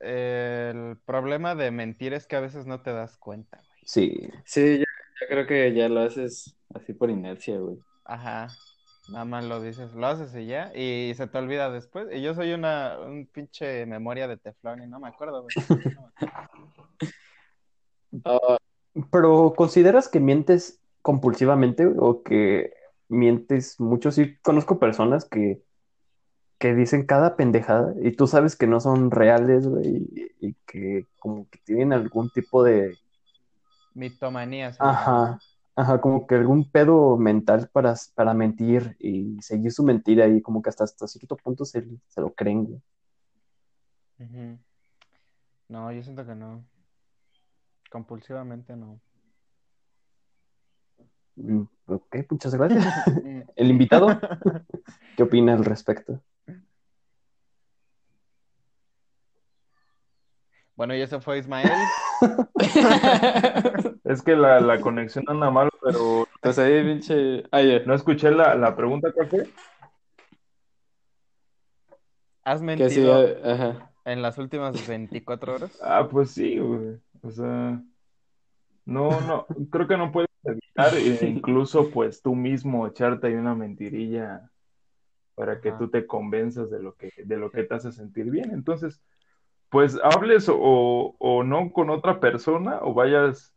[0.00, 3.80] El problema de mentir es que a veces no te das cuenta, güey.
[3.84, 4.28] Sí.
[4.44, 4.84] Sí, yo,
[5.20, 7.78] yo creo que ya lo haces así por inercia, güey.
[8.04, 8.48] Ajá.
[9.08, 12.08] Nada más lo dices, lo haces y ya, y se te olvida después.
[12.12, 15.54] Y yo soy una un pinche memoria de teflón y no me acuerdo, güey.
[15.94, 16.88] No me acuerdo.
[18.24, 18.56] Ah,
[19.10, 22.72] Pero ¿consideras que mientes compulsivamente o que
[23.08, 24.10] mientes mucho?
[24.10, 25.62] Sí, conozco personas que,
[26.58, 31.04] que dicen cada pendejada y tú sabes que no son reales, güey, y, y que
[31.18, 32.96] como que tienen algún tipo de,
[33.96, 34.72] Mitomanía.
[34.72, 35.40] se llama.
[35.76, 40.62] Ajá, como que algún pedo mental para, para mentir y seguir su mentira y como
[40.62, 42.82] que hasta, hasta cierto punto se, se lo creen, güey.
[45.68, 46.64] No, yo siento que no.
[47.90, 49.00] Compulsivamente no.
[51.36, 52.84] Mm, Ok, muchas gracias.
[53.22, 53.40] Mm.
[53.56, 54.08] El invitado,
[55.16, 56.22] ¿qué opina al respecto?
[60.76, 61.70] Bueno, y eso fue Ismael.
[64.04, 67.44] Es que la, la conexión anda mal, pero Pues ahí, pinche.
[67.50, 69.46] Ay, no escuché la, la pregunta, ¿cuál fue?
[72.44, 73.92] ¿Has sí, mentido eh, ajá.
[74.04, 75.78] en las últimas 24 horas?
[75.82, 77.00] Ah, pues sí, güey.
[77.22, 77.82] O sea,
[78.84, 83.54] no, no, creo que no puedes evitar, e incluso pues tú mismo echarte ahí una
[83.54, 84.50] mentirilla
[85.34, 85.78] para que Ajá.
[85.78, 88.52] tú te convenzas de lo que, de lo que te hace sentir bien.
[88.52, 89.02] Entonces,
[89.70, 93.52] pues hables o, o no con otra persona o vayas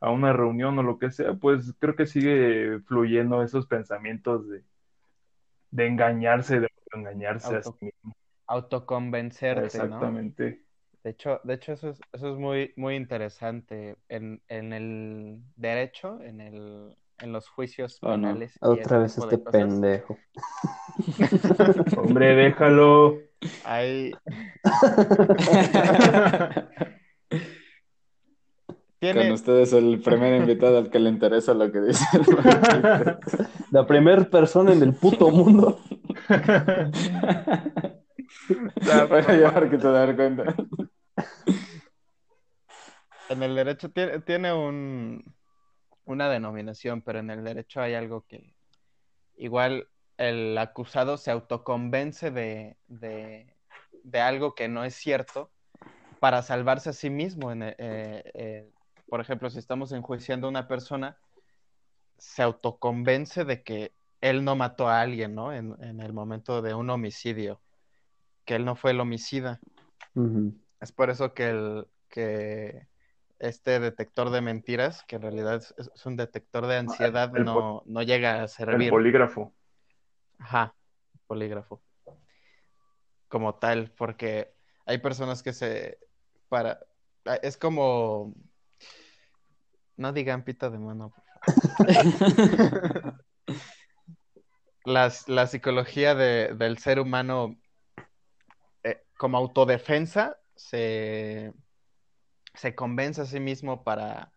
[0.00, 4.62] a una reunión o lo que sea, pues creo que sigue fluyendo esos pensamientos de,
[5.70, 8.14] de engañarse, de engañarse a sí mismo.
[8.46, 9.66] Autoconvencerte, ¿no?
[9.66, 10.64] Exactamente.
[11.04, 16.20] De hecho, de hecho eso es, eso es muy, muy interesante en, en el derecho,
[16.20, 18.28] en el, en los juicios Oh, no.
[18.28, 20.18] penales y Otra vez este pendejo.
[21.96, 23.31] Hombre, déjalo.
[23.64, 24.12] Hay,
[29.02, 33.18] Con tiene, ustedes el primer invitado al que le interesa lo que dice el.
[33.72, 35.80] La primera persona en el puto mundo.
[38.82, 40.54] Ya para que te dar cuenta.
[43.28, 45.24] en el derecho tiene, tiene un,
[46.04, 48.54] una denominación, pero en el derecho hay algo que
[49.36, 53.54] igual el acusado se autoconvence de, de,
[54.04, 55.50] de algo que no es cierto
[56.20, 57.50] para salvarse a sí mismo.
[57.50, 58.70] En, eh, eh,
[59.08, 61.16] por ejemplo, si estamos enjuiciando a una persona,
[62.18, 65.52] se autoconvence de que él no mató a alguien, ¿no?
[65.52, 67.60] En, en el momento de un homicidio,
[68.44, 69.60] que él no fue el homicida.
[70.80, 72.86] Es por eso que, el, que
[73.40, 77.82] este detector de mentiras, que en realidad es, es un detector de ansiedad, el no,
[77.86, 78.90] no llega a El servir.
[78.90, 79.52] polígrafo.
[80.42, 80.74] Ajá,
[81.26, 81.80] polígrafo.
[83.28, 84.52] Como tal, porque
[84.84, 85.98] hay personas que se
[86.48, 86.80] para
[87.24, 88.34] ah, es como
[89.96, 91.12] no digan pita de mano.
[94.84, 97.56] Las- la psicología de- del ser humano
[98.82, 101.52] eh, como autodefensa se,
[102.54, 104.32] se convence a sí mismo para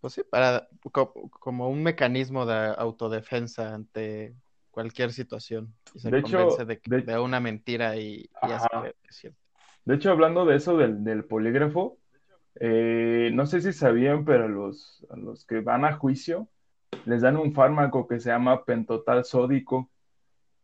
[0.00, 4.34] pues sí, para co- como un mecanismo de autodefensa ante
[4.78, 5.74] cualquier situación.
[5.94, 8.80] Y se De hecho, convence de, de- de una mentira y, y hace Ajá.
[8.80, 9.38] creer que es cierto.
[9.84, 11.98] De hecho, hablando de eso del, del polígrafo,
[12.60, 16.48] eh, no sé si sabían, pero a los, a los que van a juicio
[17.04, 19.90] les dan un fármaco que se llama pentotal sódico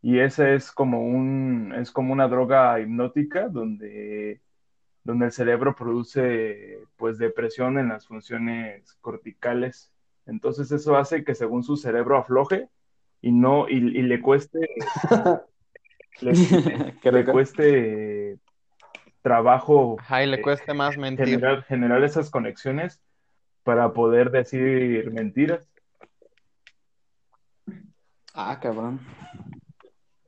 [0.02, 4.42] y ese es como un, es como una droga hipnótica donde,
[5.04, 9.92] donde el cerebro produce pues depresión en las funciones corticales.
[10.26, 12.70] Entonces eso hace que según su cerebro afloje
[13.24, 14.68] y no, y, y le cueste,
[16.20, 16.32] le,
[17.02, 18.38] Qué le cueste
[19.22, 21.24] trabajo Ajá, y le eh, cueste más mentir.
[21.24, 23.00] generar, generar esas conexiones
[23.62, 25.66] para poder decir mentiras.
[28.34, 29.00] Ah, cabrón.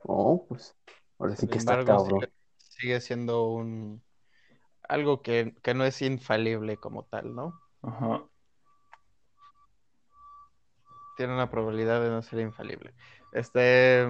[0.05, 0.75] Oh, pues.
[1.19, 2.19] Ahora sí Sin que está embargo, cabrón.
[2.21, 4.01] sigue, sigue siendo un
[4.89, 7.59] algo que, que no es infalible como tal, ¿no?
[7.83, 8.23] Ajá.
[11.17, 12.93] Tiene una probabilidad de no ser infalible.
[13.33, 14.07] Este,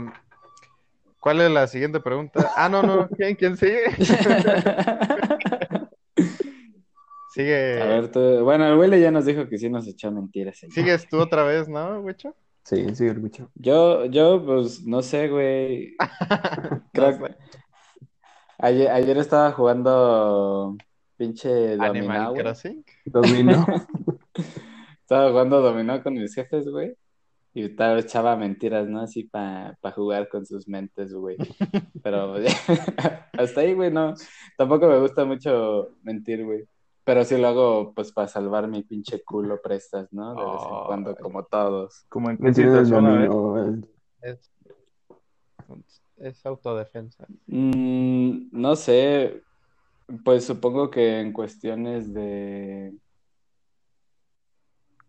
[1.19, 2.51] ¿cuál es la siguiente pregunta?
[2.55, 3.83] Ah, no, no, ¿quién, quién sigue?
[7.29, 8.19] Sigue, A ver, tú...
[8.43, 10.57] bueno, el Willy ya nos dijo que sí nos echó mentiras.
[10.57, 10.73] señor.
[10.73, 12.35] sigues tú otra vez, ¿no, Wicho?
[12.63, 13.49] Sí, sí, el bicho.
[13.55, 15.95] Yo, yo, pues, no sé, güey.
[16.93, 17.35] Creo No que sé.
[18.57, 20.77] ayer, ayer estaba jugando
[21.17, 22.41] pinche dominó, Animal güey.
[22.43, 22.85] Crossing.
[23.05, 23.65] Dominó.
[25.07, 26.93] Estaba jugando dominó con mis jefes, güey.
[27.53, 28.99] Y estaba echaba mentiras, ¿no?
[28.99, 31.37] Así para jugar con sus mentes, güey.
[32.03, 32.35] Pero
[33.39, 34.15] hasta ahí, güey, no.
[34.57, 36.67] Tampoco me gusta mucho mentir, güey.
[37.05, 40.35] Pero sí lo hago, pues, para salvar mi pinche culo prestas, ¿no?
[40.35, 42.05] De vez en cuando, como todos.
[42.09, 43.87] Como en qué situación,
[44.21, 44.51] Es,
[46.17, 47.25] es autodefensa.
[47.45, 49.41] Mm, no sé,
[50.25, 52.93] pues supongo que en cuestiones de,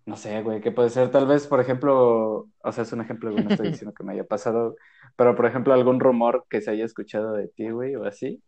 [0.09, 1.11] no sé, güey, ¿qué puede ser?
[1.11, 4.15] Tal vez, por ejemplo, o sea, es un ejemplo, güey, no estoy diciendo que me
[4.15, 4.75] haya pasado,
[5.17, 8.43] pero por ejemplo, algún rumor que se haya escuchado de ti, güey, o así,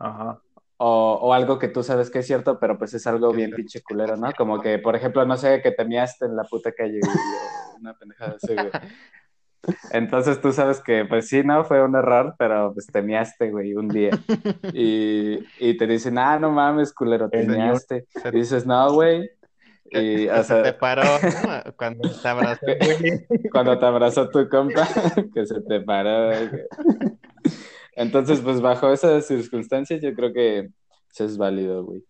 [0.00, 0.40] Ajá.
[0.76, 3.80] o, o algo que tú sabes que es cierto, pero pues es algo bien pinche
[3.80, 4.32] culero, ¿no?
[4.36, 7.78] Como que, por ejemplo, no sé, que te miaste en la puta calle, güey, o
[7.80, 8.70] una pendejada así, güey.
[9.92, 13.74] Entonces tú sabes que, pues sí, no, fue un error, pero pues te miaste, güey,
[13.74, 14.10] un día.
[14.74, 18.04] Y, y te dicen, ah, no mames, culero, te miaste.
[18.24, 19.30] Y dices, no, güey.
[20.00, 21.72] Que- Y, que o se te paró ¿no?
[21.76, 22.66] cuando te abrazó
[23.52, 24.86] cuando te abrazó tu compa,
[25.32, 26.28] que se te paró.
[26.28, 26.62] güey.
[27.96, 30.70] Entonces, pues bajo esas circunstancias, yo creo que
[31.12, 32.02] eso es válido, güey.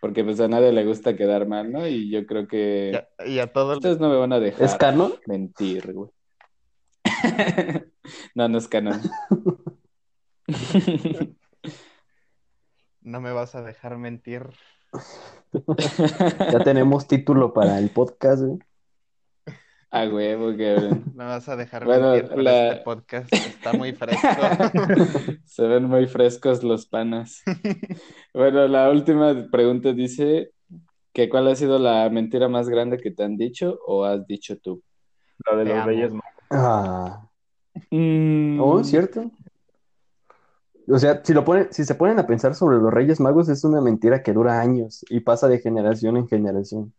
[0.00, 1.86] Porque pues a nadie le gusta quedar mal, ¿no?
[1.86, 4.62] Y yo creo Y que a, y a todos ustedes no me van a dejar
[4.64, 5.14] ¿Es canon?
[5.26, 6.10] mentir, güey.
[8.34, 9.00] No, no es canon.
[13.00, 14.42] no me vas a dejar mentir.
[16.52, 18.58] Ya tenemos título para el podcast, güey.
[19.90, 21.04] A huevo, cabrón.
[21.06, 23.32] No me vas a dejar Bueno, mentir por la- este podcast.
[23.32, 24.26] Está muy fresco.
[25.44, 27.42] Se ven muy frescos los panas.
[28.32, 30.50] Bueno, la última pregunta dice
[31.12, 34.58] que ¿cuál ha sido la mentira más grande que te han dicho o has dicho
[34.58, 34.82] tú?
[35.48, 35.86] La de Te los amo.
[35.86, 36.30] Reyes Magos.
[36.50, 37.28] Ah.
[37.90, 39.30] Mm, Oh, ¿cierto?
[40.88, 43.64] O sea, si lo ponen, si se ponen a pensar sobre los Reyes Magos, es
[43.64, 46.92] una mentira que dura años y pasa de generación en generación.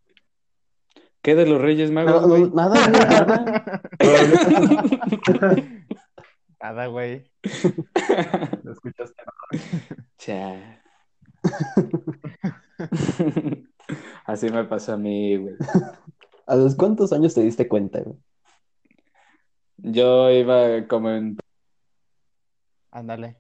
[1.22, 2.52] ¿Qué de los Reyes Magos, no, güey?
[2.52, 3.02] nada, güey,
[5.40, 5.56] nada.
[6.66, 7.24] Nada, güey.
[8.64, 9.22] ¿Lo escuchaste?
[10.18, 10.82] Cha.
[14.26, 15.56] Así me pasó a mí, güey.
[16.48, 18.18] ¿A los cuántos años te diste cuenta, güey?
[19.78, 21.38] Yo iba como en...
[22.90, 23.38] Ándale.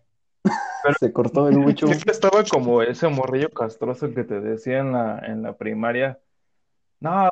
[0.99, 1.87] Se cortó el mucho.
[1.87, 6.19] Es que estaba como ese morrillo castroso que te decía en la, en la primaria.
[6.99, 7.29] No,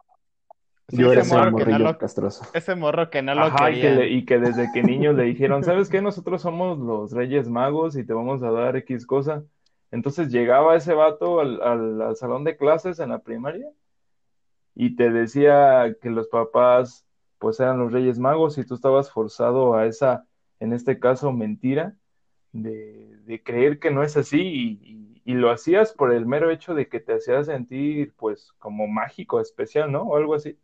[0.89, 2.45] Sí, Yo ese era ese morro que no morrillo lo- castroso.
[2.54, 3.95] ese morro que no lo Ajá, y que, quería.
[3.95, 6.02] le- y que desde que niños le dijeron, ¿sabes qué?
[6.02, 9.43] Nosotros somos los Reyes Magos y te vamos a dar X cosa.
[9.91, 13.67] Entonces llegaba ese vato al, al- al salón de clases en la primaria
[14.76, 17.06] y te decía que los papás
[17.38, 20.26] pues eran los Reyes Magos y tú estabas forzado a esa,
[20.60, 21.95] en este caso, mentira
[22.54, 26.52] de, de creer que no es así y, y- y lo hacías por el mero
[26.52, 30.04] hecho de que te hacía sentir pues como mágico, especial, ¿no?
[30.04, 30.58] O algo así.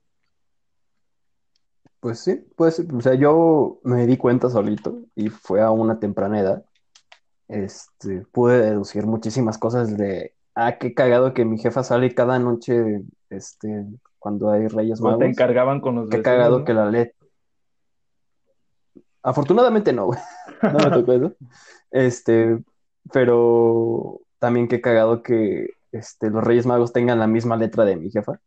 [2.00, 6.40] Pues sí, pues, o sea, yo me di cuenta solito y fue a una temprana
[6.40, 6.66] edad.
[7.50, 13.04] Este, pude deducir muchísimas cosas de, ah, qué cagado que mi jefa sale cada noche,
[13.30, 13.86] este,
[14.20, 15.26] cuando hay Reyes O te Magos.
[15.26, 16.66] encargaban con los Qué vecinos, cagado ¿no?
[16.66, 17.12] que la lee.
[19.24, 20.20] Afortunadamente no, güey.
[20.62, 21.34] No me tocó eso.
[21.92, 22.60] Este,
[23.14, 28.10] pero también qué cagado que este, los Reyes Magos tengan la misma letra de mi
[28.12, 28.40] jefa.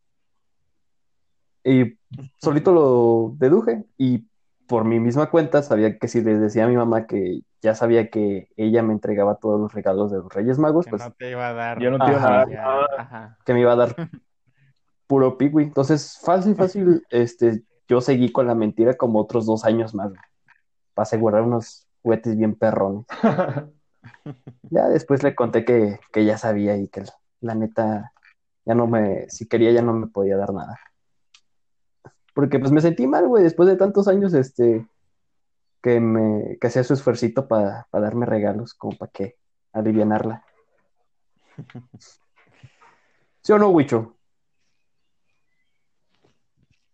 [1.64, 1.96] Y
[2.40, 3.84] solito lo deduje.
[3.96, 4.26] Y
[4.66, 8.10] por mi misma cuenta sabía que si les decía a mi mamá que ya sabía
[8.10, 11.30] que ella me entregaba todos los regalos de los Reyes Magos, Que pues no te
[11.30, 11.80] iba a dar.
[11.80, 12.86] Ya no te iban a dar Ya, nada.
[12.98, 13.38] ajá.
[13.44, 14.10] que me iba a dar
[15.06, 15.62] puro pigui.
[15.64, 20.10] Entonces, fácil, fácil, este, yo seguí con la mentira como otros dos años más,
[20.94, 23.06] para asegurar unos juguetes bien perrones.
[24.70, 28.12] Ya después le conté que, que ya sabía y que la, la neta,
[28.64, 30.78] ya no me, si quería ya no me podía dar nada.
[32.34, 34.86] Porque pues me sentí mal, güey, después de tantos años, este,
[35.82, 39.36] que me, que hacía su esfuercito para darme regalos, como para que
[39.72, 40.44] alivianarla.
[43.42, 44.16] ¿Sí o no, Wicho?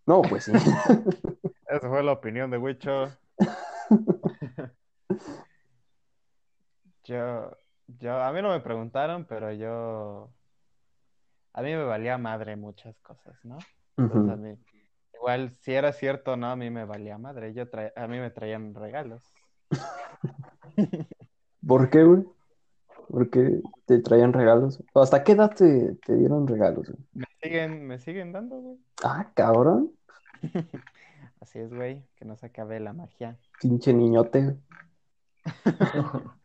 [0.05, 0.51] No, pues sí.
[0.51, 3.11] Esa fue la opinión de Wicho.
[7.03, 7.51] Yo,
[7.87, 10.29] yo, a mí no me preguntaron, pero yo,
[11.53, 13.57] a mí me valía madre muchas cosas, ¿no?
[13.97, 14.55] Entonces a mí,
[15.15, 17.53] igual si era cierto o no, a mí me valía madre.
[17.53, 19.23] Yo tra- a mí me traían regalos.
[21.67, 22.23] ¿Por qué, güey?
[23.09, 24.83] ¿Por qué te traían regalos?
[24.93, 27.03] ¿O ¿Hasta qué edad te, te dieron regalos, güey?
[27.13, 28.77] Me siguen, me siguen dando, güey.
[29.03, 29.91] Ah, cabrón.
[31.41, 33.37] Así es, güey, que no se acabe la magia.
[33.61, 34.57] Pinche niñote.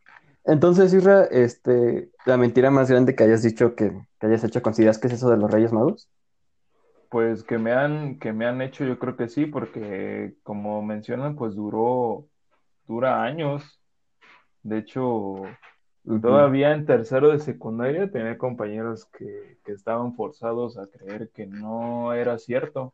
[0.45, 4.99] Entonces, Isra, este, la mentira más grande que hayas dicho que, que hayas hecho, ¿consideras
[4.99, 6.07] que es eso de los Reyes Magos?
[7.09, 11.35] Pues que me han, que me han hecho, yo creo que sí, porque como mencionan,
[11.35, 12.27] pues duró,
[12.87, 13.81] dura años.
[14.61, 15.43] De hecho,
[16.21, 22.13] todavía en tercero de secundaria tenía compañeros que, que estaban forzados a creer que no
[22.13, 22.93] era cierto.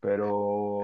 [0.00, 0.82] Pero,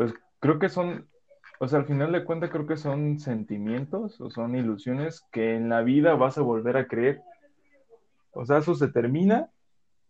[0.00, 1.10] pues creo que son,
[1.58, 5.68] o sea, al final de cuentas creo que son sentimientos o son ilusiones que en
[5.68, 7.20] la vida vas a volver a creer.
[8.30, 9.50] O sea, eso se termina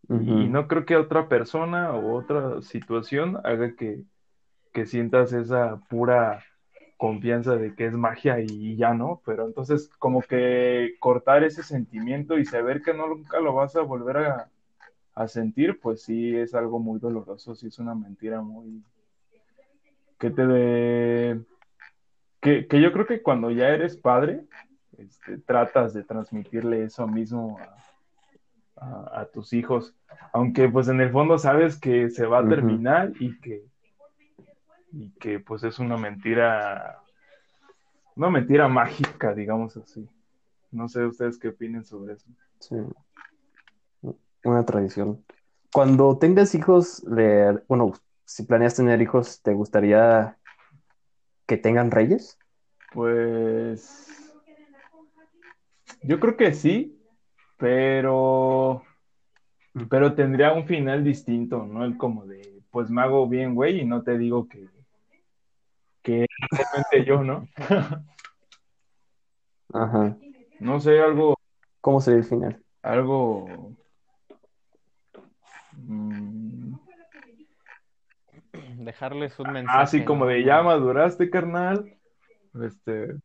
[0.09, 4.05] y no creo que otra persona o otra situación haga que,
[4.73, 6.45] que sientas esa pura
[6.97, 12.39] confianza de que es magia y ya no, pero entonces como que cortar ese sentimiento
[12.39, 14.51] y saber que no nunca lo vas a volver a,
[15.17, 18.85] a sentir, pues sí es algo muy doloroso, sí es una mentira muy
[20.21, 21.41] que te de...
[22.41, 24.45] que, que yo creo que cuando ya eres padre,
[24.99, 27.59] este, tratas de transmitirle eso mismo
[28.77, 29.97] a, a- a tus hijos,
[30.33, 33.65] aunque pues en el fondo sabes que se va a terminar y que
[34.93, 36.99] y que pues es una mentira,
[38.17, 40.09] una mentira mágica, digamos así.
[40.73, 42.27] No sé ustedes qué opinen sobre eso.
[42.59, 42.77] Sí.
[44.45, 45.25] Una tradición.
[45.73, 47.93] Cuando tengas hijos, le- bueno,
[48.31, 50.39] si planeas tener hijos, ¿te gustaría
[51.47, 52.39] que tengan reyes?
[52.93, 54.33] Pues
[56.05, 56.97] yo creo que sí,
[57.57, 58.85] pero
[59.89, 61.85] pero tendría un final distinto, ¿no?
[61.85, 64.69] El como de, pues me hago bien, güey, y no te digo que
[66.03, 67.49] que realmente yo, ¿no?
[69.75, 70.17] Ajá.
[70.61, 71.35] No sé, algo
[71.81, 72.63] ¿Cómo sería el final?
[72.83, 73.75] algo
[75.73, 76.20] mm,
[78.85, 79.79] Dejarles un mensaje.
[79.79, 81.97] así como de ya maduraste, carnal.
[82.65, 83.17] Este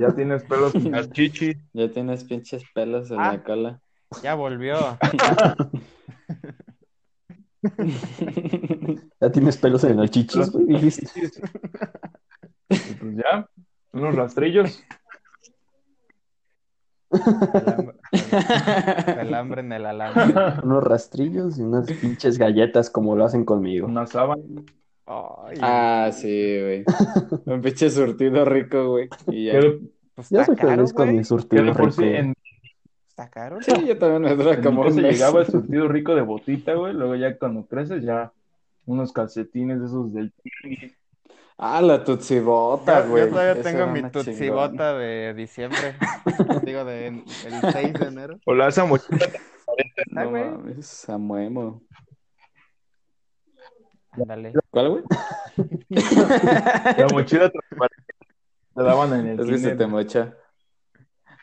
[0.00, 1.56] ya tienes pelos en las chichis.
[1.74, 3.32] Ya tienes pinches pelos en Ah.
[3.34, 3.80] la cola.
[4.22, 4.76] Ya volvió.
[9.20, 10.66] ¿Ya tienes pelos en el chichis, güey?
[10.66, 11.06] dijiste?
[12.70, 13.46] Y pues ya,
[13.92, 14.82] unos rastrillos.
[17.12, 17.94] Pelambre,
[19.14, 20.24] pelambre en el alambre.
[20.64, 23.86] Unos rastrillos y unas pinches galletas como lo hacen conmigo.
[23.86, 24.42] Una sábana.
[25.06, 26.28] Ay, Ah, sí,
[26.60, 26.84] güey.
[27.46, 29.08] Un pinche surtido rico, güey.
[29.28, 29.54] Y ya.
[29.60, 29.80] De,
[30.14, 31.16] pues Yo soy caro, feliz con güey.
[31.16, 32.16] mi que surtido de por sí rico.
[32.16, 32.34] en,
[33.08, 33.58] Está caro.
[33.60, 35.14] Sí, yo también me dura como mi un mes.
[35.18, 36.94] llegaba el surtido rico de botita, güey.
[36.94, 38.32] Luego ya cuando creces ya
[38.86, 40.32] unos calcetines de esos del
[41.64, 43.22] Ah, la tutsibota, Yo, güey.
[43.24, 45.94] yo todavía Esa tengo era mi una tutsibota de diciembre.
[46.66, 48.40] Digo, de el 6 de enero.
[48.44, 49.18] o la esa mochila.
[49.26, 50.44] Está, No güey.
[50.50, 51.82] mames, Samuemo.
[54.10, 54.52] Ándale.
[54.70, 55.02] ¿Cuál, güey?
[56.98, 58.12] La mochila transparente
[58.74, 60.34] te daban en el Es que se cine, te mocha.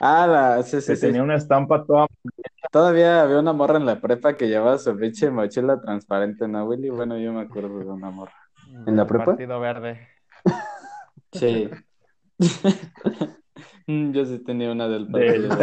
[0.01, 1.01] Ah, la, sí, sí, que sí.
[1.07, 2.07] tenía una estampa toda
[2.71, 6.89] Todavía había una morra en la prepa que llevaba su pinche mochila transparente, ¿no, Willy?
[6.89, 8.33] Bueno, yo me acuerdo de una morra.
[8.87, 9.25] ¿En la prepa?
[9.25, 10.07] Partido Verde.
[11.31, 11.69] Sí.
[13.87, 15.55] Yo sí tenía una del partido.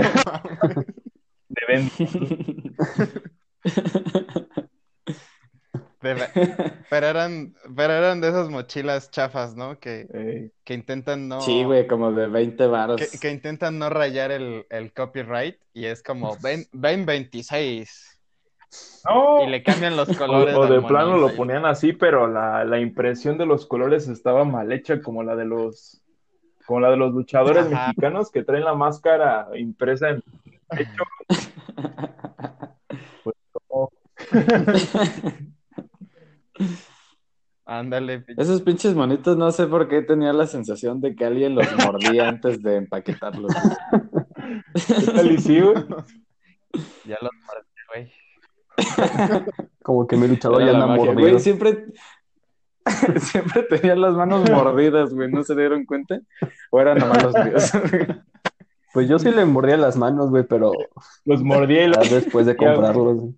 [1.49, 1.91] de Ben.
[6.03, 6.15] De
[6.89, 9.81] pero eran, pero eran de esas mochilas chafas, ¿no?
[9.81, 11.41] Que, Eh, que intentan no.
[11.41, 13.01] Sí, güey, como de 20 varos.
[13.01, 18.16] Que, que intentan no rayar el, el copyright y es como ven, ven 26
[19.05, 20.55] no, y le cambian los o, colores.
[20.57, 24.45] o de al plano lo ponían así, pero la, la impresión de los colores estaba
[24.45, 26.03] mal hecha, como la de los,
[26.67, 27.89] como la de los luchadores Ajá.
[27.89, 30.23] mexicanos que traen la máscara impresa en
[30.69, 31.05] pecho.
[33.23, 33.37] Pues,
[33.69, 33.91] como-
[37.69, 41.57] Ándale, pinche- Esos pinches monitos, no sé por qué tenía la sensación de que alguien
[41.57, 43.53] los mordía antes de empaquetarlos.
[44.87, 45.75] ¿Qué tal y sí, güey?
[47.05, 48.13] ya los marqué, güey.
[49.83, 51.21] Como que mi luchador Era ya anda mordido.
[51.31, 51.41] güey.
[51.41, 51.87] Siempre,
[53.21, 55.31] siempre tenían las manos mordidas, güey.
[55.31, 56.21] ¿No se dieron cuenta?
[56.71, 57.73] ¿O eran nomás los míos?
[58.93, 60.73] Pues yo sí le mordía las manos, güey, pero
[61.25, 62.11] Los mordí y ya los...
[62.11, 63.17] después de comprarlos.
[63.21, 63.35] güey.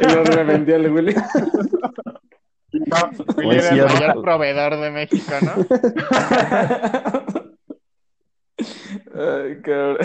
[0.00, 1.14] Y los revendía el Willy.
[3.36, 5.54] Willy era el mayor proveedor de México, ¿no?
[8.58, 9.98] Ay, cabrón.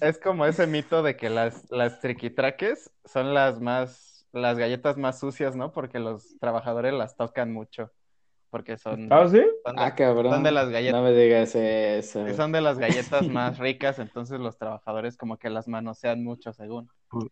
[0.00, 5.18] Es como ese mito de que las, las triquitraques son las más, las galletas más
[5.20, 5.72] sucias, ¿no?
[5.72, 7.90] Porque los trabajadores las tocan mucho.
[8.50, 9.42] Porque son, ¿Ah, sí?
[9.64, 10.32] son de- Ah, cabrón.
[10.32, 10.98] Son de las galletas.
[11.00, 12.26] No me digas eso.
[12.26, 16.52] Sí, son de las galletas más ricas, entonces los trabajadores como que las manosean mucho,
[16.52, 16.90] según.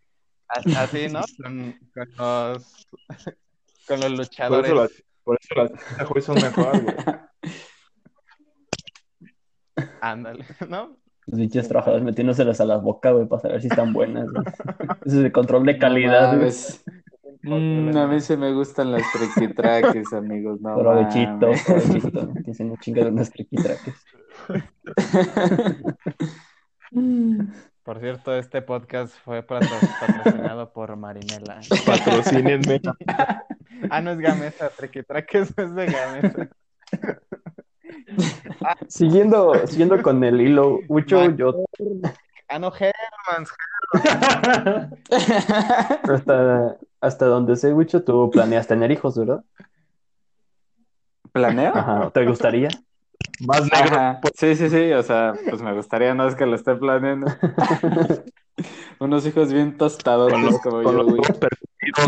[0.48, 1.22] Así, ¿no?
[1.42, 2.86] Con, con los,
[3.86, 4.70] con los Por luchadores.
[4.70, 6.96] eso las, por eso las chichas, güey, son mejor, güey.
[10.00, 10.96] Ándale, ¿no?
[11.26, 14.26] Los pinches trabajadores metiéndoselas a la boca, güey, para saber si están buenas.
[15.04, 16.50] Ese es el control de No calidad, güey.
[17.40, 20.60] Mm, a mí se me gustan las triquitraques, amigos.
[20.60, 22.26] No Provechito, provechito.
[22.44, 23.94] Dicen un chingo de unas triquitraques.
[27.84, 29.68] Por cierto, este podcast fue patro-
[30.00, 31.60] patrocinado por Marinela.
[31.86, 32.80] Patrocínenme.
[33.88, 36.48] Ah, no es Gamesa, Triquitraques es de Gamesa.
[38.88, 41.64] Siguiendo, siguiendo con el hilo, Ucho, yo
[42.50, 43.52] Ah, no, Hermans.
[46.02, 49.44] hasta, hasta donde sé, Ucho, tú planeas tener hijos, ¿verdad?
[51.30, 51.76] ¿Planeo?
[51.76, 52.68] Ajá, ¿te gustaría?
[53.46, 53.96] Más negro.
[53.96, 54.20] Ajá.
[54.34, 54.92] Sí, sí, sí.
[54.92, 57.26] O sea, pues me gustaría, no es que lo esté planeando.
[58.98, 61.20] Unos hijos bien tostados Con los, como con yo, los güey.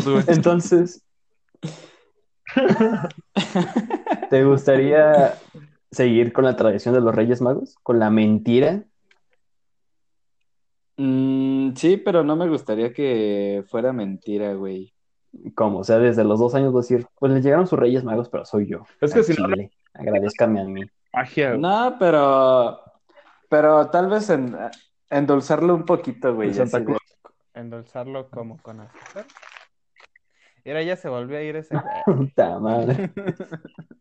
[0.04, 0.24] güey.
[0.26, 1.04] Entonces,
[4.30, 5.34] ¿te gustaría
[5.90, 7.76] seguir con la tradición de los Reyes Magos?
[7.82, 8.84] ¿Con la mentira?
[10.96, 14.92] Mm, sí, pero no me gustaría que fuera mentira, güey.
[15.54, 15.78] ¿Cómo?
[15.78, 18.66] O sea, desde los dos años decir, pues les llegaron sus Reyes Magos, pero soy
[18.66, 18.84] yo.
[19.00, 19.70] Es que si no- chile.
[19.94, 20.82] Agradezcanme a mí.
[21.12, 21.56] Magia.
[21.56, 22.80] No, pero,
[23.48, 24.56] pero tal vez en,
[25.08, 26.50] endulzarlo un poquito, güey.
[26.50, 26.96] De-.
[27.54, 29.26] Endulzarlo como con azúcar.
[30.64, 31.74] Mira, ya se volvió a ir ese.
[32.06, 33.10] Puta madre.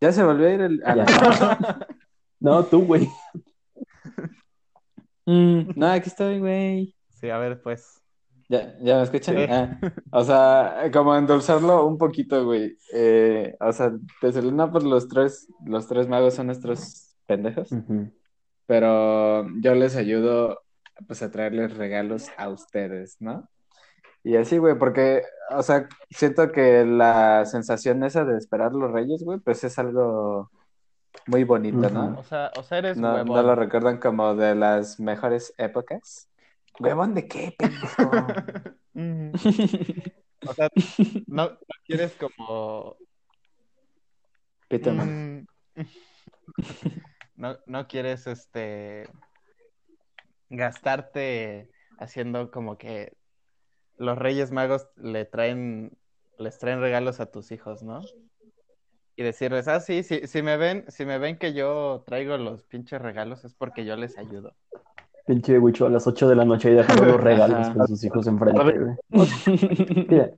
[0.00, 0.80] Ya se volvió a ir el...
[0.80, 1.06] Ya.
[2.40, 3.08] No, tú, güey.
[5.24, 6.94] Mm, no, aquí estoy, güey.
[7.08, 8.02] Sí, a ver, pues.
[8.50, 9.36] ¿Ya, ya me escuchan?
[9.36, 9.46] Sí.
[9.48, 9.78] Ah,
[10.10, 12.76] o sea, como endulzarlo un poquito, güey.
[12.92, 17.70] Eh, o sea, de Selena, pues los tres, los tres magos son nuestros pendejos.
[18.66, 20.60] Pero yo les ayudo
[21.06, 23.48] pues a traerles regalos a ustedes, ¿no?
[24.24, 29.22] Y así, güey, porque, o sea, siento que la sensación esa de esperar los reyes,
[29.22, 30.50] güey, pues es algo
[31.26, 32.18] muy bonito, ¿no?
[32.18, 33.36] O sea, o sea, eres No, huevón.
[33.36, 36.30] no lo recuerdan como de las mejores épocas.
[36.80, 38.10] ¿Huevón de qué, pendejo?
[40.46, 40.68] O sea,
[41.26, 41.56] no, no
[41.86, 42.96] quieres como.
[44.68, 45.46] Pito, man.
[45.74, 45.82] Mm.
[47.36, 49.08] No, no quieres este
[50.50, 53.16] gastarte haciendo como que
[53.98, 55.92] los Reyes Magos le traen,
[56.38, 58.00] les traen regalos a tus hijos, ¿no?
[59.16, 62.64] Y decirles, ah, sí, sí, si me ven, si me ven que yo traigo los
[62.64, 64.52] pinches regalos es porque yo les ayudo.
[65.26, 68.26] Pinche Wicho a las 8 de la noche y dejando los regalos con sus hijos
[68.26, 68.96] enfrente, güey.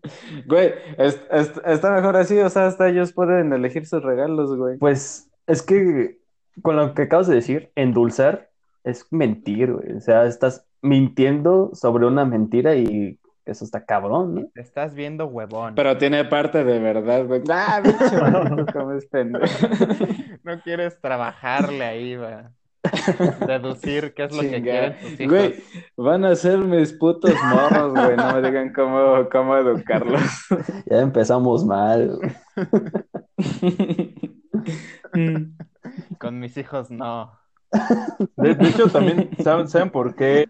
[0.47, 4.79] Güey, es- es- está mejor así, o sea, hasta ellos pueden elegir sus regalos, güey.
[4.79, 6.19] Pues es que
[6.63, 8.51] con lo que acabas de decir, endulzar
[8.85, 9.93] es mentir, güey.
[9.97, 14.47] O sea, estás mintiendo sobre una mentira y eso está cabrón, ¿no?
[14.55, 15.75] Te estás viendo huevón.
[15.75, 17.43] Pero tiene parte de verdad, güey.
[17.51, 19.47] Ah, bicho, cómo es pendejo.
[20.43, 22.53] No quieres trabajarle ahí, va.
[23.47, 25.27] Deducir qué es lo que quieren tus hijos.
[25.29, 25.55] Güey,
[25.97, 28.17] van a ser mis putos morros, güey.
[28.17, 30.23] No me digan cómo, cómo educarlos.
[30.87, 32.17] Ya empezamos mal.
[32.17, 32.33] güey.
[36.19, 37.33] Con mis hijos no.
[38.37, 40.47] De, de hecho, también, ¿saben, saben por qué?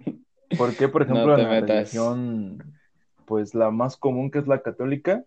[0.57, 1.69] ¿Por qué, por ejemplo, No en la metas.
[1.93, 2.76] religión,
[3.27, 5.25] pues la más común que es la católica,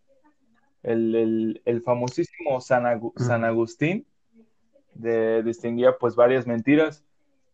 [0.82, 4.06] el, el, el famosísimo San, Agu- San Agustín
[4.94, 7.04] de, distinguía pues varias mentiras,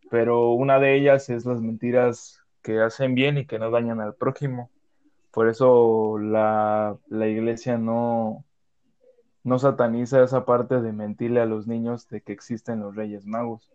[0.09, 4.15] pero una de ellas es las mentiras que hacen bien y que no dañan al
[4.15, 4.69] prójimo.
[5.31, 8.45] Por eso la, la iglesia no,
[9.43, 13.71] no sataniza esa parte de mentirle a los niños de que existen los Reyes Magos.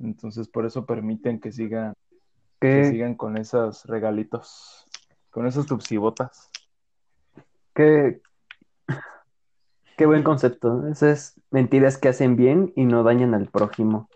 [0.00, 1.92] Entonces, por eso permiten que sigan,
[2.60, 4.83] que ¿Qué, sigan con esos regalitos,
[5.34, 6.48] con esas tupsibotas.
[7.74, 8.22] qué,
[9.96, 10.86] qué buen concepto.
[10.86, 14.08] Esas mentiras que hacen bien y no dañan al prójimo.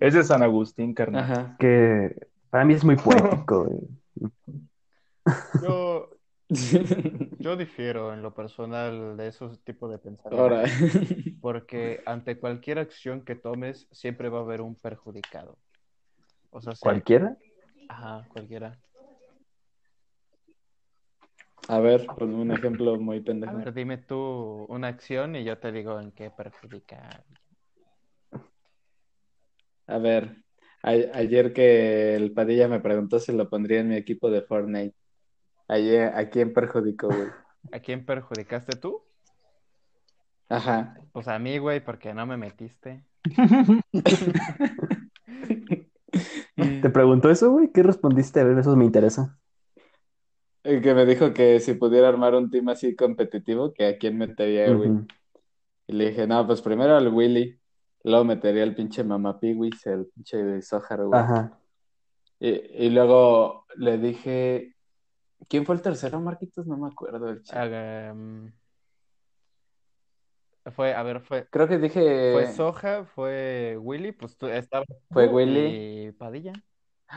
[0.00, 1.22] Es de San Agustín, carnal.
[1.22, 1.56] Ajá.
[1.60, 3.70] Que para mí es muy poético.
[5.62, 6.10] Yo,
[7.38, 10.40] yo difiero en lo personal de esos tipos de pensamientos.
[10.40, 10.64] Ahora.
[11.40, 15.56] Porque ante cualquier acción que tomes, siempre va a haber un perjudicado.
[16.50, 17.36] O sea, ¿Cualquiera?
[17.88, 18.76] Ajá, cualquiera.
[21.74, 23.58] A ver, ponme un ejemplo muy A pendejo.
[23.58, 24.16] ver, dime tú
[24.70, 27.24] una acción y yo te digo en qué perjudica.
[29.86, 30.36] A ver,
[30.82, 34.94] A- ayer que el Padilla me preguntó si lo pondría en mi equipo de Fortnite.
[35.68, 37.30] Ayer, ¿a quién perjudicó, güey?
[37.72, 39.02] ¿A quién perjudicaste tú?
[40.48, 40.94] Ajá.
[41.12, 43.04] Pues a mí, güey, porque no me metiste.
[46.80, 47.70] ¿Te preguntó eso, güey?
[47.72, 48.40] ¿Qué respondiste?
[48.40, 49.38] A ver, eso me interesa.
[50.62, 54.18] Y que me dijo que si pudiera armar un team así competitivo, que a quién
[54.18, 54.90] metería, güey.
[54.90, 55.06] Ujú.
[55.86, 57.58] Y le dije, no, pues primero al Willy.
[58.04, 61.20] Luego metería al pinche Mamá Piwis, el pinche Sojar, güey.
[61.20, 61.58] Ajá.
[62.38, 62.48] Y,
[62.86, 64.74] y luego le dije,
[65.48, 66.66] ¿quién fue el tercero, Marquitos?
[66.66, 67.58] No me acuerdo del chico.
[67.58, 68.50] Um,
[70.72, 75.26] fue, a ver, fue, Creo que dije, fue Soja, fue Willy, pues tú estabas Fue
[75.28, 76.06] tú Willy.
[76.06, 76.52] y Padilla.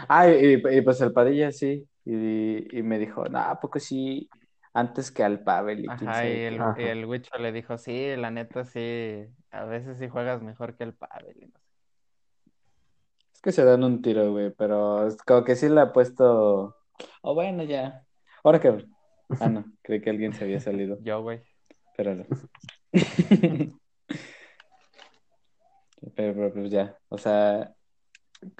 [0.09, 1.87] Ah, y, y pues el Padilla sí.
[2.05, 4.29] Y, y me dijo, no, ¿a poco sí?
[4.73, 6.47] Antes que al Pavel y Ajá, y qué".
[6.47, 6.75] el, Ajá.
[6.79, 10.93] el Wicho le dijo, sí, la neta sí, a veces sí juegas mejor que el
[10.93, 11.35] Pavel.
[11.37, 11.63] y no sé.
[13.33, 16.75] Es que se dan un tiro, güey, pero es como que sí le ha puesto.
[17.21, 18.03] Oh, bueno, ya.
[18.43, 18.85] Ahora que.
[19.39, 21.41] Ah, no, creí que alguien se había salido, Yo, güey.
[21.95, 22.25] pero no.
[26.15, 27.73] Pero, pero, pues ya, o sea,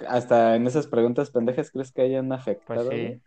[0.08, 2.90] hasta en esas preguntas pendejas, ¿crees que hayan Pues afectado?
[2.90, 3.02] sí.
[3.02, 3.22] güey?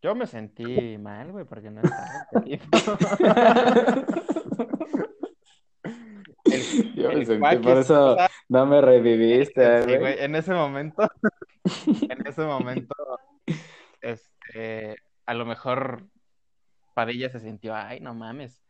[0.00, 2.28] Yo me sentí mal, güey, porque no estaba.
[2.44, 2.60] El-
[6.94, 8.16] Yo me sentí, por eso
[8.48, 10.16] no me reviviste, Sí, güey.
[10.18, 11.08] en ese momento,
[12.08, 12.94] en ese momento,
[14.00, 16.06] este, a lo mejor
[16.94, 18.62] Padilla se sintió, ay, no mames.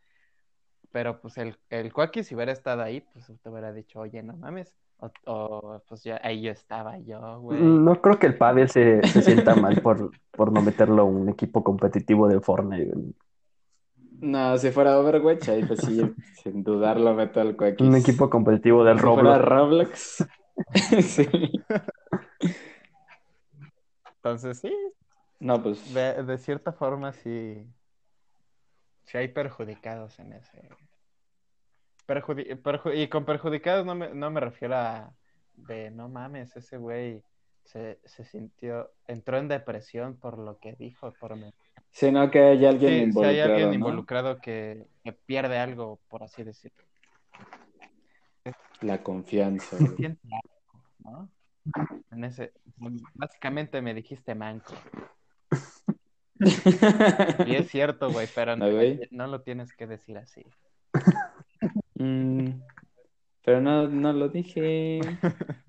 [0.91, 1.91] Pero pues el, el
[2.23, 4.75] si hubiera estado ahí, pues te hubiera dicho, oye, no mames.
[5.01, 7.59] O, o, pues ya ahí yo estaba yo, güey.
[7.61, 11.29] No creo que el Pavel se, se sienta mal por, por no meterlo a un
[11.29, 12.91] equipo competitivo de Fortnite.
[12.91, 13.15] güey.
[14.21, 16.01] No, si fuera Overwatch, ahí pues sí,
[16.43, 17.87] sin dudarlo meto al Quackis.
[17.87, 19.39] Un equipo competitivo del Si fuera Roblox.
[19.39, 20.27] Roblox.
[21.01, 21.27] sí.
[24.17, 24.73] Entonces sí,
[25.39, 25.93] No, pues.
[25.93, 27.65] de, de cierta forma sí,
[29.03, 30.69] sí hay perjudicados en ese.
[32.09, 35.13] Perjudi- perju- y con perjudicados no me, no me refiero a
[35.53, 37.21] de no mames, ese güey
[37.65, 41.53] se, se sintió, entró en depresión por lo que dijo, por me-
[41.91, 43.75] Sino que hay alguien Sí, si hay involucrado, alguien ¿no?
[43.75, 46.83] involucrado que, que pierde algo, por así decirlo.
[48.81, 49.77] La confianza.
[50.99, 51.29] ¿no?
[52.09, 52.53] En ese,
[53.13, 54.73] básicamente me dijiste manco.
[57.45, 58.65] Y es cierto, güey, pero no,
[59.11, 60.43] no lo tienes que decir así.
[61.99, 62.61] Mm,
[63.43, 65.19] pero no, no lo dije.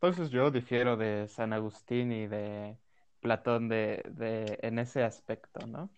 [0.00, 2.78] Entonces yo difiero de San Agustín y de
[3.20, 5.90] Platón de, de, en ese aspecto, ¿no?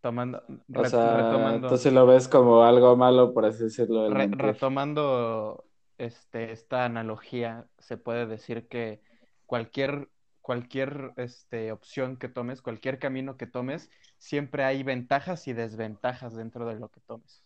[0.00, 0.42] Tomando,
[0.74, 4.08] O re- sea, retomando, entonces lo ves como algo malo, por así decirlo.
[4.08, 5.68] re- retomando
[5.98, 9.02] este, esta analogía, se puede decir que
[9.46, 10.10] cualquier,
[10.48, 16.64] cualquier este, opción que tomes, cualquier camino que tomes, siempre hay ventajas y desventajas dentro
[16.66, 17.44] de lo que tomes.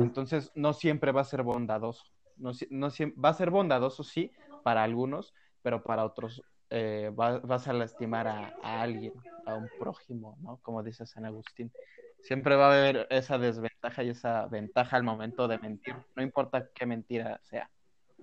[0.00, 2.04] Entonces, no siempre va a ser bondadoso.
[2.36, 2.88] No, no
[3.20, 4.30] va a ser bondadoso, sí,
[4.62, 6.40] para algunos, pero para otros
[6.70, 9.12] eh, va- vas a lastimar a, a alguien,
[9.44, 10.58] a un prójimo, ¿no?
[10.62, 11.72] Como dice San Agustín.
[12.20, 16.68] Siempre va a haber esa desventaja y esa ventaja al momento de mentir, no importa
[16.72, 17.68] qué mentira sea.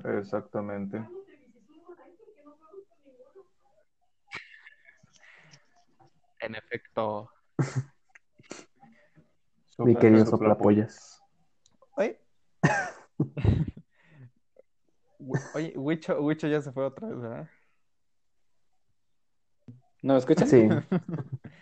[0.05, 1.03] Exactamente.
[6.43, 7.31] En efecto,
[9.79, 11.23] Mi querido sopla soplapollas.
[11.95, 12.19] Oye,
[15.55, 17.47] Oye, Wicho, Wicho ya se fue otra vez, ¿verdad?
[20.01, 20.47] ¿No me escuchan?
[20.47, 20.67] Sí.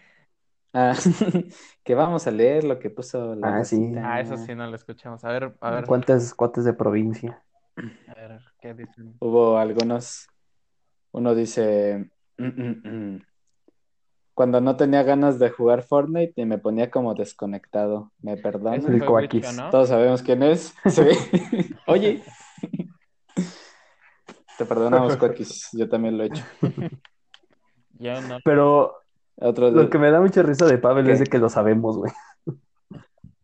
[0.73, 0.93] Ah,
[1.83, 3.93] que vamos a leer lo que puso la Ah, sí.
[3.97, 5.21] Ah, eso sí no lo escuchamos.
[5.25, 7.43] A ver, a ver, ¿Cuántas cuates de provincia?
[8.07, 9.17] a ver, ¿qué dicen?
[9.19, 10.27] Hubo algunos.
[11.11, 12.09] Uno dice.
[12.37, 13.21] "Mm, mm, mm.
[14.33, 18.11] Cuando no tenía ganas de jugar Fortnite y me ponía como desconectado.
[18.21, 18.85] ¿Me Ese perdonan?
[18.93, 19.57] El Cuaquis.
[19.57, 19.69] ¿no?
[19.69, 20.73] Todos sabemos quién es.
[20.89, 21.03] Sí.
[21.87, 22.23] Oye.
[24.57, 25.69] Te perdonamos, Cuaquis.
[25.73, 26.43] Yo también lo he hecho.
[27.99, 28.39] Yo no.
[28.43, 28.95] Pero
[29.37, 31.11] Otro lo que me da mucha risa de Pavel ¿Qué?
[31.13, 32.11] es de que lo sabemos, güey.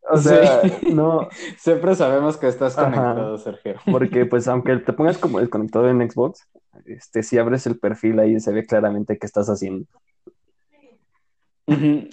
[0.10, 0.94] O sea, Sí.
[0.94, 1.28] no,
[1.58, 2.86] Siempre sabemos que estás Ajá.
[2.90, 3.76] conectado, Sergio.
[3.92, 6.48] porque pues aunque te pongas como desconectado en Xbox,
[6.86, 9.86] este, si abres el perfil ahí se ve claramente qué estás haciendo.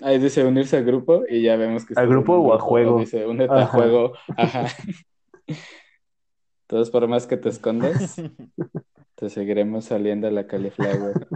[0.03, 2.99] Ahí dice unirse al grupo y ya vemos que ¿Al grupo o a juego?
[2.99, 3.67] Dice únete a Ajá.
[3.67, 4.13] juego.
[4.37, 4.67] Ajá.
[6.67, 8.17] Todos por más que te escondas,
[9.15, 11.29] te seguiremos saliendo a la cauliflower.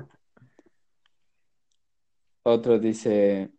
[2.42, 3.52] Otro dice,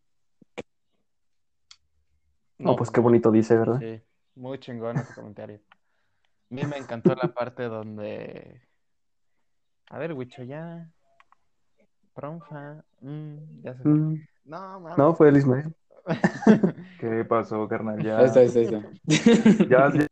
[2.57, 3.79] No, pues qué bonito dice, ¿verdad?
[3.79, 4.01] Sí,
[4.35, 5.61] muy chingón ese comentario.
[6.49, 8.61] mí me encantó la parte donde.
[9.89, 10.91] A ver, Wicho, ya.
[12.13, 12.83] Pronfa.
[13.01, 13.83] mm, ya se.
[13.85, 14.15] Mm,
[14.49, 14.97] No, mames.
[14.97, 15.73] No, fue el Ismael.
[16.99, 18.01] ¿Qué pasó, carnal?
[18.03, 19.65] Ya, Ahí está, ahí está, ahí está.
[19.69, 20.07] ya, ya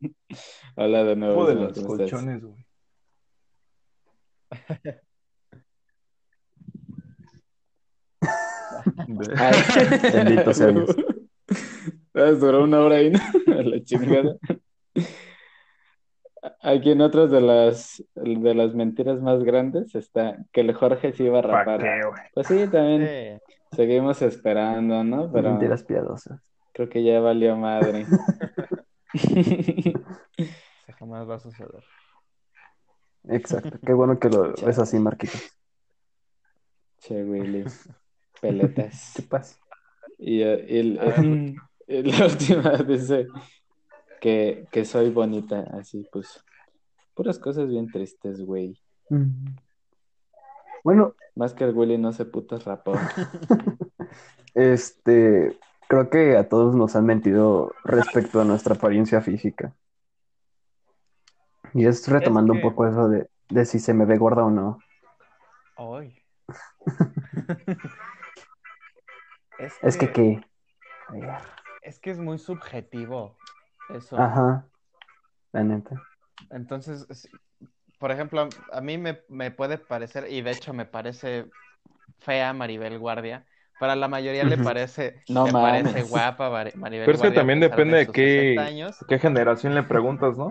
[0.76, 1.44] Hola de nuevo.
[1.46, 2.64] de los colchones, güey.
[9.36, 9.54] Ay.
[10.12, 10.94] Bendito sea Dios.
[12.14, 13.20] Ah, Duró una hora ahí, ¿no?
[13.54, 14.36] A la chingada.
[16.62, 21.24] Aquí en otras de las de las mentiras más grandes está que el Jorge se
[21.24, 21.80] iba a ¿Para rapar.
[21.80, 22.22] qué, güey?
[22.34, 23.06] Pues sí, también
[23.38, 23.47] Sí.
[23.72, 25.30] Seguimos esperando, ¿no?
[25.32, 26.40] Pero Mentiras piadosas.
[26.72, 28.06] creo que ya valió madre.
[29.14, 31.82] Eso jamás va a suceder.
[33.28, 33.78] Exacto.
[33.84, 35.50] Qué bueno que lo ves así, Marquitos.
[37.00, 37.64] Che, Willy.
[38.40, 39.12] Peletas.
[39.16, 39.58] ¿Qué pasa?
[40.18, 41.56] Y, eh, y el-
[41.86, 43.26] y la última dice
[44.20, 46.42] que, que soy bonita, así pues.
[47.14, 48.78] Puras cosas bien tristes, güey.
[49.10, 49.56] Mm.
[50.84, 52.92] Bueno, Más que el Willy no se putas rapó.
[54.54, 55.56] este,
[55.88, 59.72] creo que a todos nos han mentido respecto a nuestra apariencia física.
[61.74, 64.50] Y es retomando que- un poco eso de, de si se me ve gorda o
[64.50, 64.78] no.
[65.76, 66.18] Ay.
[69.58, 70.40] es, Es que qué.
[71.82, 73.36] es que es muy subjetivo
[73.90, 74.18] eso.
[74.18, 74.66] Ajá.
[75.52, 76.02] La neta.
[76.50, 77.28] Entonces, es-
[77.98, 81.46] por ejemplo, a- mí me, me puede parecer, y de hecho me parece
[82.20, 83.44] fea Maribel Guardia,
[83.78, 87.40] para la mayoría le parece, No le parece guapa Mari- Maribel Pero es que Guardia
[87.40, 90.50] también depende de qué- 60 años, ¿Qué generación le preguntas, no?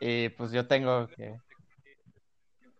[0.00, 1.36] y pues yo tengo que...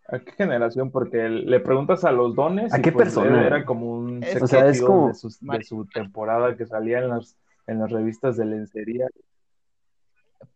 [0.08, 0.90] ¿A qué generación?
[0.90, 3.46] Porque le preguntas a los dones ¿A y qué pues, persona?
[3.46, 6.56] era como un Es- sex O sea, es appeal como- de, sus- de su temporada
[6.56, 9.06] que salía en las, en las revistas de lencería.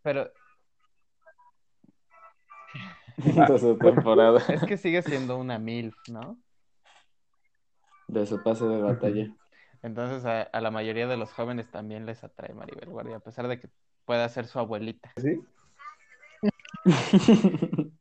[0.01, 0.29] Pero
[3.17, 6.37] de su temporada, es que sigue siendo una MILF, ¿no?
[8.07, 9.33] de su pase de batalla.
[9.81, 13.47] Entonces a, a la mayoría de los jóvenes también les atrae Maribel Guardia, a pesar
[13.47, 13.69] de que
[14.05, 15.11] pueda ser su abuelita.
[15.17, 15.41] ¿Sí?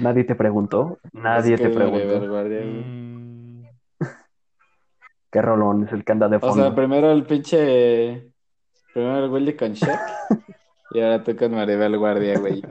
[0.00, 0.98] Nadie te preguntó.
[1.12, 2.28] Nadie Es que te Maribel preguntó.
[2.30, 2.60] Guardia.
[2.64, 3.62] Mm,
[5.30, 6.54] ¿Qué rolón es el que anda de O fondo?
[6.62, 8.32] sea, primero el pinche.
[8.92, 10.00] Primero el Willy con Shaq.
[10.92, 12.62] y ahora tú con Maribel Guardia, güey.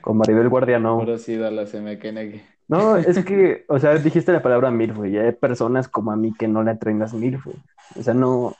[0.00, 0.98] Con Maribel Guardia no.
[0.98, 2.42] Puros ídolos MKN.
[2.68, 5.14] No, es que, o sea, dijiste la palabra MILF, güey.
[5.14, 7.56] y Hay personas como a mí que no le atraen las MILF, güey.
[7.98, 8.54] O sea, no,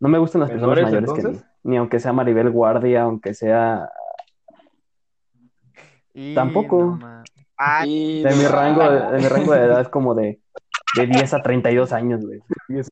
[0.00, 1.40] no me gustan las personas ¿Menores, mayores que mí.
[1.62, 3.88] Ni aunque sea Maribel Guardia, aunque sea
[6.12, 6.80] y Tampoco.
[6.82, 7.22] no ma-
[7.56, 10.40] Ah, Y de mi rango, de, de mi rango de edad como de,
[10.96, 12.40] de 10 a 32 años, güey.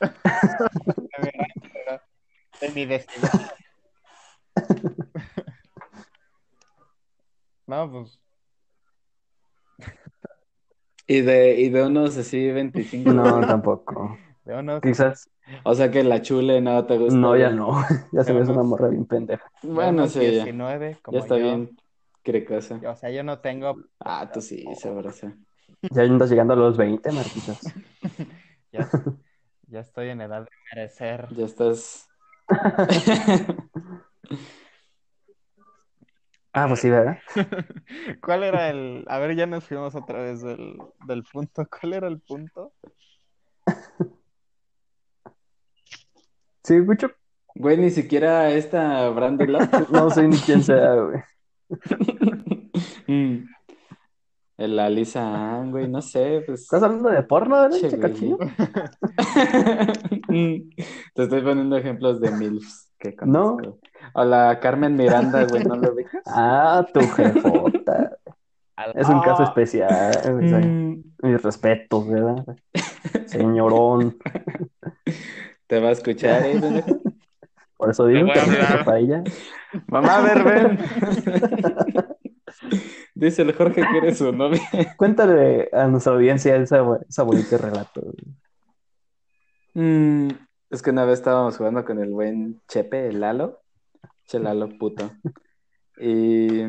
[2.60, 3.28] de mi destino.
[7.66, 8.18] No, pues
[11.06, 13.12] Y de, y de unos así 25.
[13.12, 14.18] No, tampoco.
[14.44, 15.30] de unos, Quizás,
[15.64, 17.18] O sea que la chule no te gusta.
[17.18, 17.82] no, ya no.
[18.12, 19.50] Ya se hace una morra bien pendeja.
[19.62, 20.30] de Bueno, sí, ya.
[20.32, 21.42] 19, como Ya está yo.
[21.44, 21.76] bien.
[22.22, 22.80] Cricosa.
[22.86, 25.34] O sea, yo no tengo, Ah, tú sí, sabrosa.
[25.90, 27.58] Ya andas llegando a los 20, Marquitos.
[28.72, 28.88] ya,
[29.68, 31.28] ya estoy en edad de merecer.
[31.36, 32.07] Ya estás.
[36.52, 37.18] Ah, pues sí, ¿verdad?
[38.22, 39.04] ¿Cuál era el?
[39.06, 40.76] A ver, ya nos fuimos otra vez del,
[41.06, 41.68] del punto.
[41.80, 42.72] ¿Cuál era el punto?
[46.64, 47.12] Sí, mucho.
[47.54, 49.46] Güey, ni siquiera esta Brandy.
[49.90, 51.22] No sé ni quién sea, güey.
[53.06, 53.44] Mm.
[54.58, 56.62] La Lisa güey, no sé, pues.
[56.62, 57.88] ¿Estás hablando de porno, verdad, Che.
[61.14, 63.56] Te estoy poniendo ejemplos de MILFs que No.
[63.56, 63.78] conozco.
[64.14, 66.22] O la Carmen Miranda, güey, ¿no lo ubicas?
[66.26, 68.16] Ah, tu jefota.
[68.94, 70.12] Es un caso especial.
[70.24, 70.64] güey.
[70.64, 71.02] Mm.
[71.22, 72.44] Mis respetos, ¿verdad?
[73.26, 74.16] Señorón.
[75.66, 76.60] Te va a escuchar, ¿eh?
[76.60, 77.00] pendejo?
[77.76, 78.38] Por eso digo que
[78.84, 79.24] para ella.
[79.88, 80.78] Mamá, a ver, ven.
[83.18, 84.60] Dice el Jorge que eres su novia.
[84.96, 88.14] Cuéntale a nuestra audiencia esa, esa bonito relato.
[89.74, 90.28] Mm,
[90.70, 93.58] es que una vez estábamos jugando con el buen Chepe, el Lalo.
[94.24, 95.10] Che Lalo, puto.
[96.00, 96.60] Y,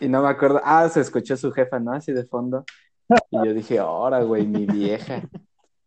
[0.00, 0.62] y no me acuerdo.
[0.64, 1.92] Ah, se escuchó su jefa, ¿no?
[1.92, 2.64] Así de fondo.
[3.30, 5.28] Y yo dije, ahora, güey, mi vieja.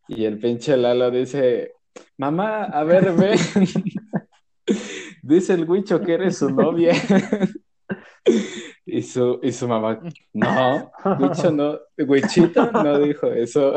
[0.07, 1.73] Y el pinche Lalo dice,
[2.15, 3.39] mamá, a ver, ven.
[5.23, 6.93] Dice el Huicho que eres su novia.
[8.91, 9.99] Y su, y su mamá,
[10.33, 13.73] no, Huicho no, Huichito no dijo eso.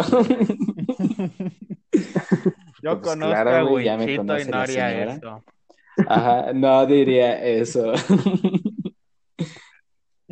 [2.83, 5.45] Yo Pues conozco claro, a Wichito y no haría eso.
[6.09, 7.93] Ajá, no diría eso.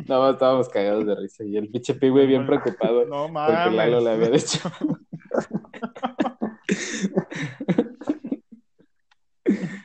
[0.07, 1.43] No, estábamos cagados de risa.
[1.43, 3.05] Y el pinche pi, güey, bien preocupado.
[3.05, 4.03] No Porque Lalo mames.
[4.03, 4.59] le había dicho.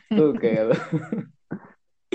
[0.09, 0.73] Todo cagado.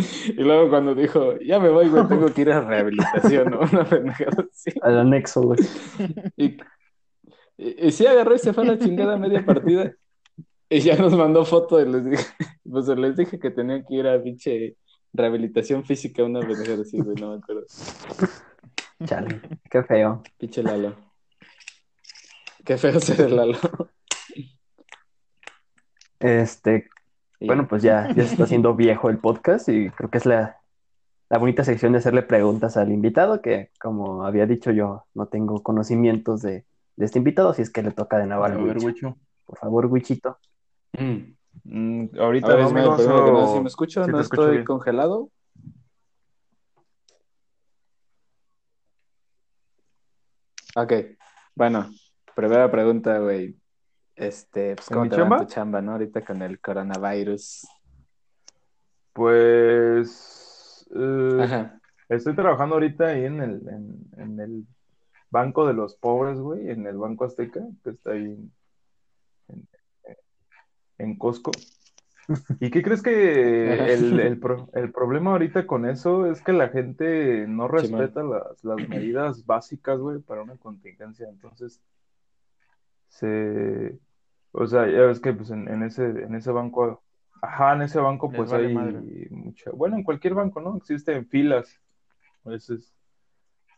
[0.28, 3.60] Y luego cuando dijo, ya me voy, güey, tengo que ir a rehabilitación, ¿no?
[3.72, 4.72] Una pendejada así.
[4.82, 5.60] Al anexo, güey.
[6.38, 6.58] Y,
[7.58, 9.94] y, y sí agarró y se fue a la chingada media partida.
[10.70, 12.26] Y ya nos mandó foto y les dije,
[12.72, 14.78] pues les dije que tenía que ir a pinche
[15.12, 17.66] rehabilitación física, una pendejada así, güey, no me acuerdo.
[19.06, 20.24] Chale, qué feo.
[20.38, 20.96] Pinche Lalo.
[22.64, 23.58] Qué feo ser el Lalo.
[26.20, 26.88] Este,
[27.42, 30.26] Y bueno, pues ya, ya se está haciendo viejo el podcast y creo que es
[30.26, 30.58] la,
[31.30, 35.62] la bonita sección de hacerle preguntas al invitado, que como había dicho yo, no tengo
[35.64, 36.66] conocimientos de,
[36.96, 38.84] de este invitado, así es que le toca de nuevo A al ver, Wich.
[38.86, 39.18] Wicho.
[39.46, 40.38] Por favor, Wichito.
[40.94, 41.34] Mm.
[41.64, 44.66] Mm, A ahorita ver, amigos, que nada, o- si me escucho, sí no estoy bien.
[44.66, 45.30] congelado.
[50.76, 50.94] Ok,
[51.56, 51.90] bueno,
[52.36, 53.56] primera pregunta, güey.
[54.22, 55.40] Este, pues, ¿En ¿cómo te va en chamba?
[55.40, 55.94] tu chamba, no?
[55.94, 57.68] Ahorita con el coronavirus.
[59.14, 61.82] Pues eh, Ajá.
[62.08, 64.66] estoy trabajando ahorita ahí en el, en, en el
[65.32, 68.38] Banco de los Pobres, güey, en el Banco Azteca, que está ahí
[69.48, 69.68] en,
[71.00, 71.52] en, Costco.
[72.60, 76.70] ¿Y qué crees que el, el, pro- el problema ahorita con eso es que la
[76.70, 81.28] gente no respeta las, las medidas básicas, güey, para una contingencia?
[81.28, 81.82] Entonces,
[83.10, 83.98] se,
[84.52, 87.02] o sea, ya ves que pues en, en ese, en ese banco,
[87.42, 89.28] ajá, en ese banco Les pues vale hay madre.
[89.30, 90.78] mucha, bueno, en cualquier banco, ¿no?
[90.78, 91.80] Existen filas.
[92.46, 92.94] Ese es,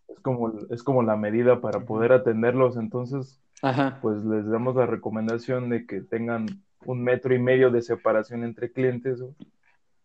[0.07, 2.78] es como, es como la medida para poder atenderlos.
[2.78, 3.99] Entonces, Ajá.
[4.01, 6.45] pues les damos la recomendación de que tengan
[6.86, 9.24] un metro y medio de separación entre clientes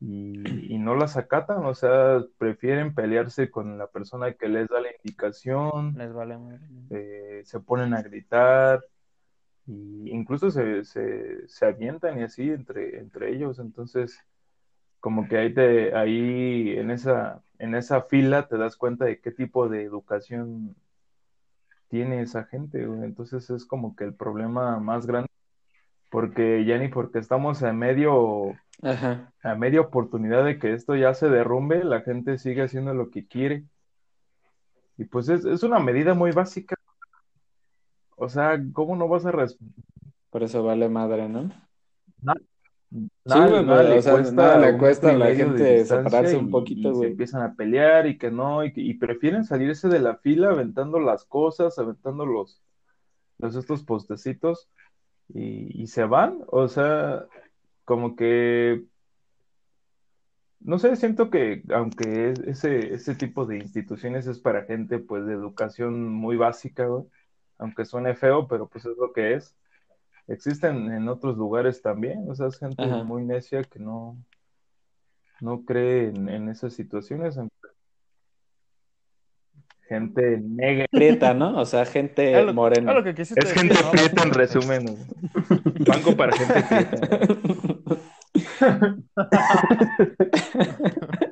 [0.00, 4.80] y, y no las acatan, o sea, prefieren pelearse con la persona que les da
[4.80, 6.38] la indicación, Les vale
[6.90, 8.80] eh, se ponen a gritar
[9.68, 14.18] y incluso se, se, se avientan y así entre, entre ellos, entonces
[15.00, 19.30] como que ahí te, ahí en esa, en esa fila te das cuenta de qué
[19.30, 20.74] tipo de educación
[21.88, 22.82] tiene esa gente.
[22.82, 25.28] Entonces es como que el problema más grande,
[26.10, 29.32] porque ya ni porque estamos a medio, Ajá.
[29.42, 33.26] a media oportunidad de que esto ya se derrumbe, la gente sigue haciendo lo que
[33.26, 33.64] quiere.
[34.96, 36.74] Y pues es, es una medida muy básica.
[38.28, 39.56] O sea, ¿cómo no vas a res-
[40.28, 41.50] Por eso vale madre, ¿no?
[43.24, 46.48] Nada, güey, nada le o sea, cuesta nada le cuesta a la gente separarse un
[46.48, 47.10] y- poquito, y se güey.
[47.12, 51.00] empiezan a pelear y que no, y, que- y prefieren salirse de la fila aventando
[51.00, 52.60] las cosas, aventando los,
[53.38, 54.68] los estos postecitos
[55.32, 56.40] y, y se van.
[56.48, 57.24] O sea,
[57.86, 58.84] como que,
[60.60, 65.24] no sé, siento que aunque es- ese, ese tipo de instituciones es para gente pues
[65.24, 67.04] de educación muy básica, güey,
[67.58, 69.54] aunque suene feo, pero pues es lo que es.
[70.26, 73.02] Existen en otros lugares también, o sea, es gente Ajá.
[73.02, 74.16] muy necia que no,
[75.40, 77.38] no cree en, en esas situaciones.
[79.88, 80.86] Gente negra.
[80.90, 81.58] Prieta, ¿no?
[81.58, 82.92] O sea, gente morena.
[82.92, 83.90] es lo que quisiste Es decir, gente ¿no?
[83.90, 84.84] prieta en resumen.
[85.86, 87.08] Banco para gente prieta.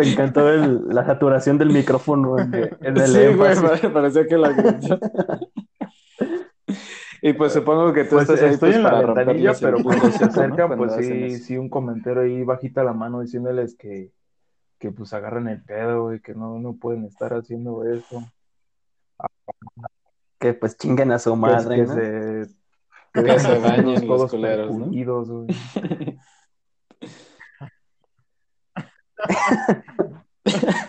[0.00, 3.62] Me encantó el- la saturación del micrófono en, en el Sí, güey, énfasis.
[3.62, 4.54] pare- parecía que la.
[7.22, 10.10] Y pues supongo que tú Pues estás ahí estoy pues, en la ventanilla, pero cuando
[10.10, 10.30] se ¿no?
[10.30, 14.10] acercan, pues sí, sí, un comentario ahí bajita la mano diciéndoles que,
[14.78, 18.22] que pues agarren el pedo y que no, no pueden estar haciendo eso.
[20.38, 21.94] Que pues chinguen a su Que, madre, que ¿no?
[21.94, 22.46] se,
[23.12, 24.78] Que se bañen los culeros, ¿no?
[24.86, 25.46] percudidos, güey.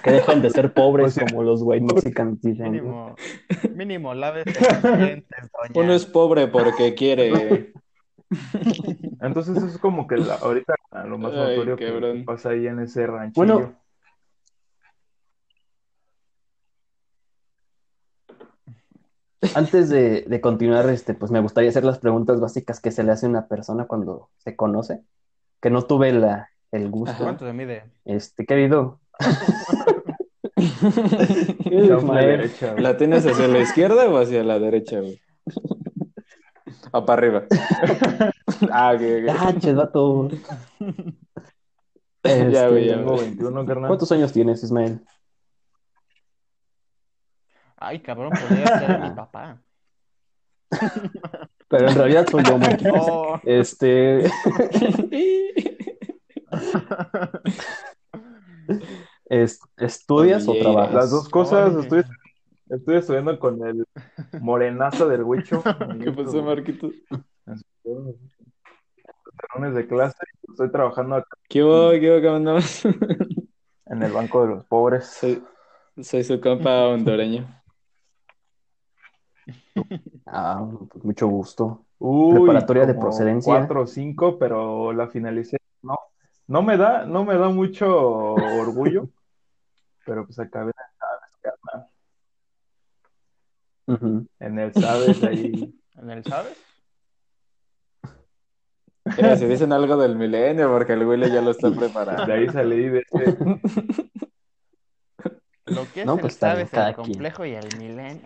[0.04, 2.72] Que dejen de ser pobres O sea- como los white Mexicans dicen.
[2.72, 3.16] Mínimo,
[3.76, 5.72] mínimo, lávese los dientes, doña.
[5.76, 7.74] Uno es pobre porque quiere.
[9.22, 10.74] Entonces eso es como que la- ahorita
[11.06, 13.36] lo más Ay, notorio que pasa ahí en ese ranchillo.
[13.46, 13.76] Bueno,
[19.56, 23.12] Antes de, de continuar, este, pues me gustaría hacer las preguntas básicas que se le
[23.12, 25.04] hace a una persona cuando se conoce,
[25.60, 27.24] que no tuve la, el gusto.
[27.24, 27.84] ¿Cuánto se mide?
[28.06, 29.00] Este, querido.
[31.66, 32.84] Derecha, güey.
[32.84, 35.20] ¿La tienes hacia la izquierda o hacia la derecha, güey?
[36.94, 37.44] O para arriba.
[38.70, 38.96] Ah.
[39.30, 40.30] Ah, che, vato.
[42.24, 43.88] Ya, güey, ya, Este, Tengo 21, carnal.
[43.88, 45.02] ¿Cuántos años tienes, Ismael?
[47.78, 49.60] Ay, cabrón, podría ser mi papá.
[51.68, 52.94] Pero en realidad soy yo, Marquitos.
[53.10, 54.30] Oh, Este,
[59.26, 60.94] es- ¿estudias o trabajas?
[60.94, 61.82] Las dos cosas, Oye.
[61.82, 62.04] estoy,
[62.70, 63.86] estoy estudiando con el
[64.40, 65.64] morenazo del Huicho.
[66.04, 66.94] ¿Qué pasó, Marquitos?
[69.54, 70.18] Salones de clase,
[70.50, 71.92] estoy trabajando acá ¿Qué hubo?
[71.92, 72.22] ¿Qué hubo?
[72.22, 72.86] ¿Cómo andamos?
[73.88, 75.08] en el Banco de los Pobres.
[75.08, 75.44] Soy,
[76.02, 77.48] soy su compa hondureño.
[80.26, 81.86] Ah, pues mucho gusto.
[82.00, 83.54] Uy, Preparatoria de procedencia.
[83.54, 85.58] Cuatro o cinco, pero la finalicé.
[85.82, 85.96] No,
[86.52, 89.08] no me da, no me da mucho orgullo,
[90.06, 90.74] pero pues acabé
[91.42, 91.88] carnal.
[93.88, 94.28] Ujú.
[94.40, 95.74] en el Sabes ahí.
[95.96, 96.58] ¿En el sabes?
[99.06, 102.34] Mira, si dicen algo del milenio, porque el Willy ya lo está De preparando.
[102.34, 103.38] ahí salí de ese.
[105.66, 106.96] Lo que es No, el pues, sabes, el quien.
[106.96, 108.26] complejo y el milenio.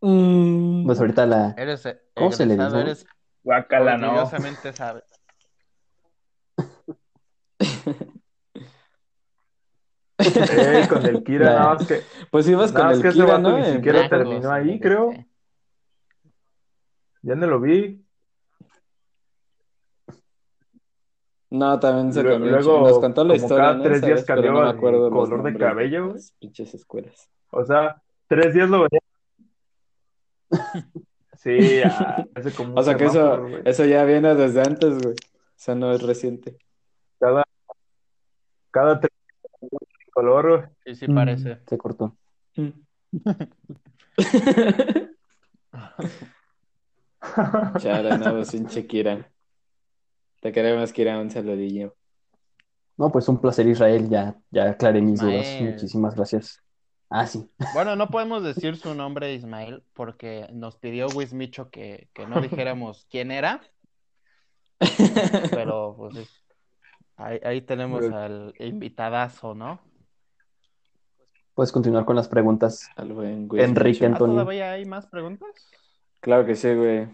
[0.00, 0.86] Mm.
[0.86, 1.54] Pues ahorita la...
[1.56, 2.80] Eres eh, ¿Cómo se le dice?
[2.80, 3.06] Eres
[3.44, 4.26] Guácala, no.
[4.26, 5.04] sabes.
[10.88, 13.58] Con el Kira, nada más que, Pues ibas con el que ese Kira, vato ¿no?
[13.58, 15.12] ni siquiera terminó ahí, creo.
[17.22, 18.00] Ya no lo vi.
[21.50, 22.52] No, también se Luego- cambió.
[22.52, 23.82] luego, Nos contó la como historia, cada ¿no?
[23.84, 26.08] tres días cambiaba no los color de cabello.
[26.14, 27.30] las pinches escuelas.
[27.50, 29.00] O sea, tres días lo veía.
[31.38, 35.14] Sí, ya, hace como O sea que eso, eso ya viene desde antes, güey.
[35.14, 36.58] O sea, no es reciente.
[37.20, 37.44] Cada,
[38.74, 39.12] cada tres
[40.12, 40.70] color.
[40.84, 41.58] Sí, sí Mm, parece.
[41.66, 42.16] Se cortó.
[47.78, 49.30] Chara, no, pues pinche Kira.
[50.40, 51.94] Te queremos, Kira, un saludillo.
[52.96, 54.08] No, pues un placer, Israel.
[54.08, 55.56] Ya, ya aclaré mis dudas.
[55.60, 56.60] Muchísimas gracias.
[57.10, 57.48] Ah, sí.
[57.74, 63.06] Bueno, no podemos decir su nombre, Ismael, porque nos pidió Wismicho que, que no dijéramos
[63.10, 63.60] quién era,
[65.50, 66.43] pero pues es-
[67.16, 69.80] ahí, ahí tenemos al invitadazo, ¿no?
[71.54, 72.88] Puedes continuar con las preguntas.
[72.96, 73.62] Al buen güey.
[73.62, 74.34] Enrique ¿Ah, Antonio.
[74.34, 75.48] todavía hay más preguntas?
[76.20, 77.08] Claro que sí, güey.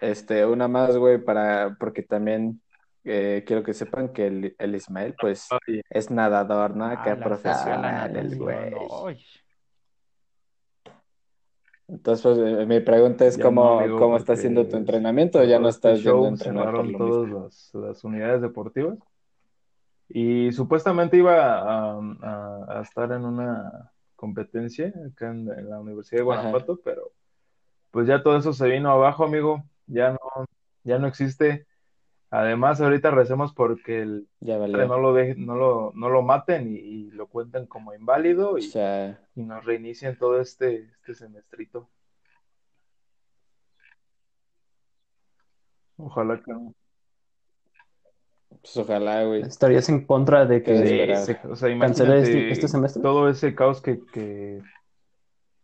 [0.00, 2.60] Este, una más, güey, para, porque también
[3.04, 5.48] eh, quiero que sepan que el, el Ismael, pues,
[5.88, 6.86] es nadador, ¿no?
[6.86, 8.74] Ah, Acá la profesional, el güey.
[11.88, 15.58] Entonces, pues, eh, mi pregunta es Ya cómo, no, cómo está siendo tu entrenamiento ya
[15.60, 17.44] no estás este yendo a entrenar por lo todas mismo.
[17.44, 18.98] las, las unidades deportivas
[20.08, 26.18] y supuestamente iba a, a- a estar en una competencia acá en, en la Universidad
[26.20, 26.42] de Ajá.
[26.42, 27.12] Guanajuato, pero
[27.90, 30.18] pues ya todo eso se vino abajo, amigo, ya no,
[30.84, 31.66] ya no existe.
[32.30, 36.76] Además, ahorita recemos porque el Ya no lo deje- no lo, no lo maten y,
[36.78, 41.88] y lo cuenten como inválido O y, sea, y nos reinicien todo este, este semestrito.
[45.98, 46.74] Ojalá que no.
[48.60, 49.42] pues ojalá, güey.
[49.42, 51.24] ¿Estarías en contra de que desesperado.
[51.26, 53.02] se o sea, cancele este, este semestre?
[53.02, 54.62] todo ese caos que, que,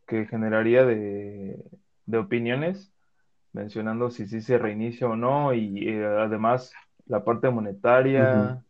[0.07, 1.63] que generaría de,
[2.07, 2.92] de opiniones,
[3.53, 6.73] mencionando si sí se reinicia o no, y eh, además
[7.07, 8.63] la parte monetaria,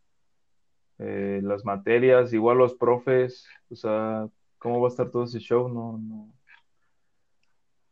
[0.99, 4.29] eh, las materias, igual los profes, o sea,
[4.59, 5.69] ¿cómo va a estar todo ese show?
[5.69, 6.29] No, no.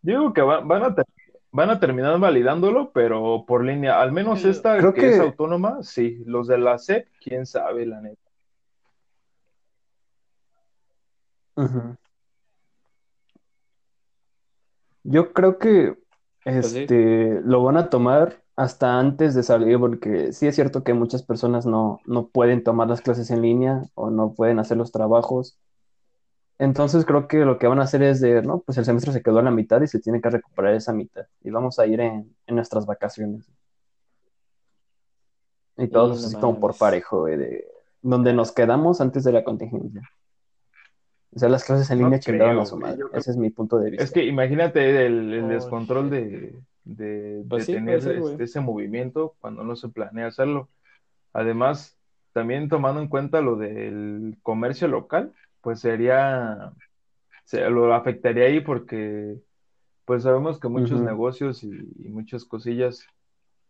[0.03, 1.05] Digo que va- van a, ter-
[1.53, 5.82] van a terminar validándolo, pero por línea, al menos esta creo que que- es autónoma,
[5.82, 8.30] sí, los de la SEP, quién sabe, la neta.
[15.03, 15.97] Yo creo que.
[16.59, 21.22] Este lo van a tomar hasta antes de salir, porque sí es cierto que muchas
[21.22, 25.59] personas no, no pueden tomar las clases en línea o no pueden hacer los trabajos.
[26.59, 29.22] Entonces creo que lo que van a hacer es de, no, pues el semestre se
[29.22, 31.26] quedó a la mitad y se tiene que recuperar esa mitad.
[31.40, 33.51] Y vamos a ir en, en nuestras vacaciones.
[35.78, 37.66] Y todos Y así como por parejo, güey, de
[38.03, 40.03] donde nos quedamos antes de la contingencia.
[41.33, 42.97] O sea, las clases en No línea chingaron creo, a su madre.
[42.97, 44.05] creo- Ese es mi punto de vista.
[44.05, 46.12] Es que imagínate el, el Oh, descontrol shit.
[46.12, 48.33] de, de, Pues de sí, tener ser, güey.
[48.33, 50.68] este, ese movimiento cuando no se planea hacerlo.
[51.33, 51.97] Además,
[52.33, 56.72] también tomando en cuenta lo del comercio local, pues sería,
[57.45, 59.37] se lo afectaría ahí porque
[60.05, 63.05] pues sabemos que muchos negocios y, y muchas cosillas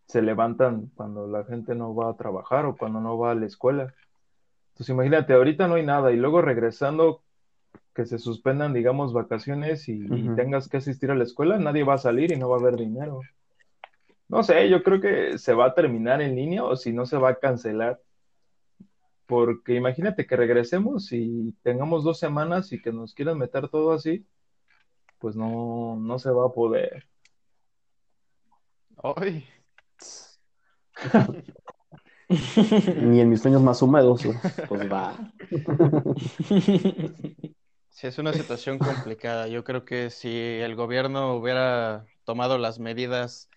[0.06, 3.44] se levantan cuando la gente no va a trabajar o cuando no va a la
[3.46, 3.92] escuela.
[4.72, 7.22] Entonces imagínate, ahorita no hay nada y luego regresando
[8.00, 11.98] que se suspendan, digamos, vacaciones y, tengas que asistir a la escuela, nadie va a
[11.98, 13.20] salir y no va a haber dinero.
[14.26, 17.18] No sé, yo creo que se va a terminar en línea o si no se
[17.18, 18.00] va a cancelar.
[19.26, 24.24] Porque imagínate que regresemos y tengamos dos semanas y que nos quieran meter todo así.
[25.18, 27.06] pues no, no se va a poder.
[29.02, 29.44] Ay,
[33.02, 34.38] Ni en mis sueños más húmedos, güey.
[34.68, 35.18] Pues va.
[37.90, 39.46] sí, es una situación complicada.
[39.48, 43.48] Yo creo que si el gobierno hubiera tomado las medidas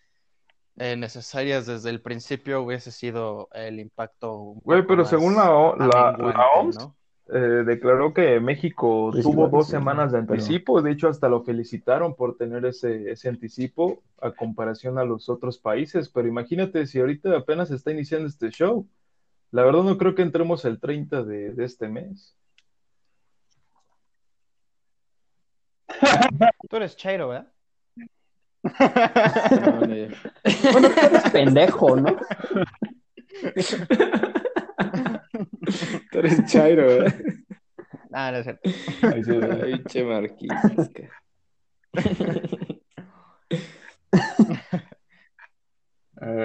[0.78, 5.86] eh, necesarias desde el principio, hubiese sido el impacto Güey, pero según la, O- la,
[5.88, 6.96] la amenguante, OMS, ¿no?
[7.34, 11.30] eh, declaró que México Pues tuvo dos sí, semanas de pero- anticipo, de hecho hasta
[11.30, 16.86] lo felicitaron por tener ese, ese anticipo a comparación a los otros países, pero imagínate
[16.88, 18.88] si ahorita apenas está iniciando este show,
[19.52, 22.36] la verdad no creo que entremos el 30 de, de este mes.
[26.70, 27.52] Tú eres Chairo, ¿verdad?
[28.64, 29.80] No,
[30.72, 32.16] Bueno, tú eres pendejo, ¿no?
[36.12, 37.14] Tú eres Chairo, ¿eh?
[38.12, 38.70] Ah, no es cierto.
[39.12, 39.62] Ahí se ve.
[39.64, 41.10] Ay, che Marquisas, que-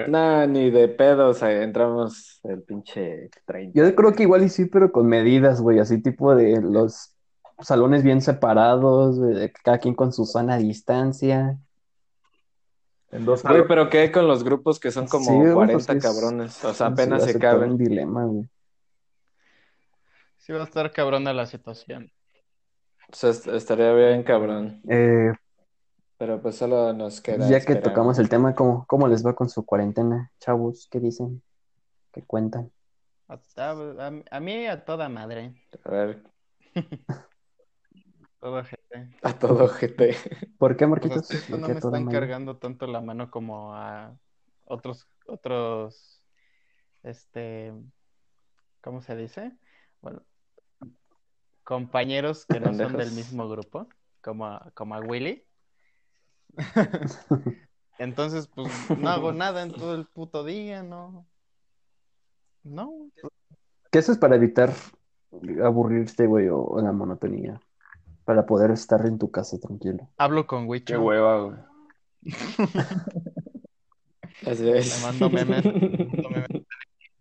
[0.09, 3.79] Nah, ni de pedos entramos el pinche 30.
[3.79, 7.15] Yo creo que igual y sí, pero con medidas, güey, así tipo de los
[7.61, 9.19] salones bien separados,
[9.65, 11.59] cada quien con su sana distancia.
[13.11, 15.87] en dos Güey, pero ¿qué hay con los grupos que son como Sí, güey, 40
[15.93, 16.65] pues es- cabrones?
[16.65, 17.71] O sea, apenas se caben.
[17.73, 18.49] un dilema, güey.
[20.39, 22.11] Sí va a estar cabrona la situación.
[23.11, 24.81] O sea, est- estaría bien cabrón.
[24.89, 25.33] Eh,
[26.19, 29.49] Pero pues solo nos queda ya que tocamos el tema, ¿cómo, cómo les va con
[29.49, 30.89] su cuarentena, chavos?
[30.91, 31.43] ¿Qué dicen?
[32.13, 32.71] ¿Qué cuentan?
[33.29, 35.55] A, a- a mí a toda madre.
[35.85, 36.23] A ver,
[38.41, 39.17] Toda gente.
[39.23, 40.15] a todo GT.
[40.59, 41.23] ¿Por qué, Marquitos?
[41.23, 44.17] hasta esto ¿De no qué me están cargando tanto la mano como a
[44.65, 46.23] otros, otros,
[47.03, 47.73] este,
[48.81, 49.57] ¿cómo se dice?
[50.01, 50.23] Bueno,
[51.65, 53.89] compañeros que no son del mismo grupo,
[54.21, 55.45] como a, como a Willy.
[57.99, 61.27] Entonces, pues, no hago nada en todo el puto día, ¿no?
[62.63, 63.11] No,
[63.91, 64.73] ¿Qué haces para evitar
[65.65, 67.61] aburrirte, güey, o, o la monotonía?
[68.29, 70.07] Para poder estar en tu casa tranquilo.
[70.19, 71.57] hablo con Qué Wicho, hueva, güey.
[74.47, 75.03] Así es.
[75.03, 76.63] mando memes, le mando memes.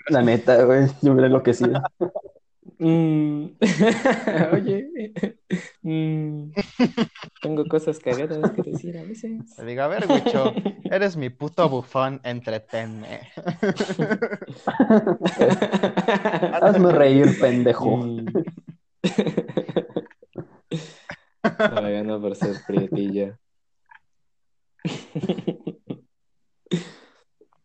[0.10, 1.82] La neta, güey, yo me enloquecido.
[2.78, 3.46] Mm.
[4.54, 5.14] Oye,
[5.82, 6.52] mm.
[7.42, 9.58] tengo cosas cagadas que decir a veces.
[9.60, 10.52] Le digo, a ver, Wicho,
[10.92, 13.22] eres mi puto bufón, entretenme.
[16.62, 17.96] Hazme reír, pendejo.
[17.96, 18.26] Mm.
[21.82, 23.38] Me gano por ser prietilla.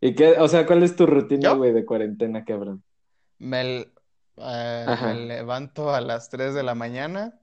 [0.00, 0.38] ¿Y qué?
[0.40, 2.82] O sea, ¿cuál es tu rutina, güey, de cuarentena, cabrón?
[3.38, 3.86] Me,
[4.36, 7.38] eh, me levanto a las 3 de la mañana,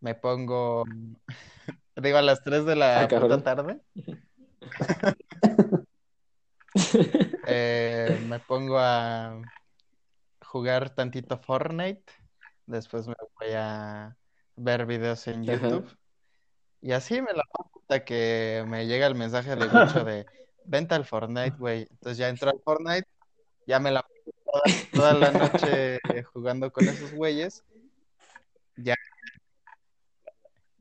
[0.00, 0.84] me pongo,
[1.96, 3.80] digo, a las 3 de la Ah, puta tarde,
[7.46, 9.40] eh, me pongo a
[10.44, 12.12] jugar tantito Fortnite,
[12.66, 14.16] después me voy a
[14.56, 15.68] ver videos en Ajá.
[15.68, 15.96] YouTube,
[16.80, 17.44] y así me la
[17.80, 20.26] hasta que me llega el mensaje de Wicho de,
[20.64, 23.06] vente al Fortnite, güey, entonces ya entro al Fortnite,
[23.66, 24.04] ya me la
[24.44, 26.00] toda, toda la noche
[26.32, 27.64] jugando con esos güeyes.
[28.76, 28.96] Ya,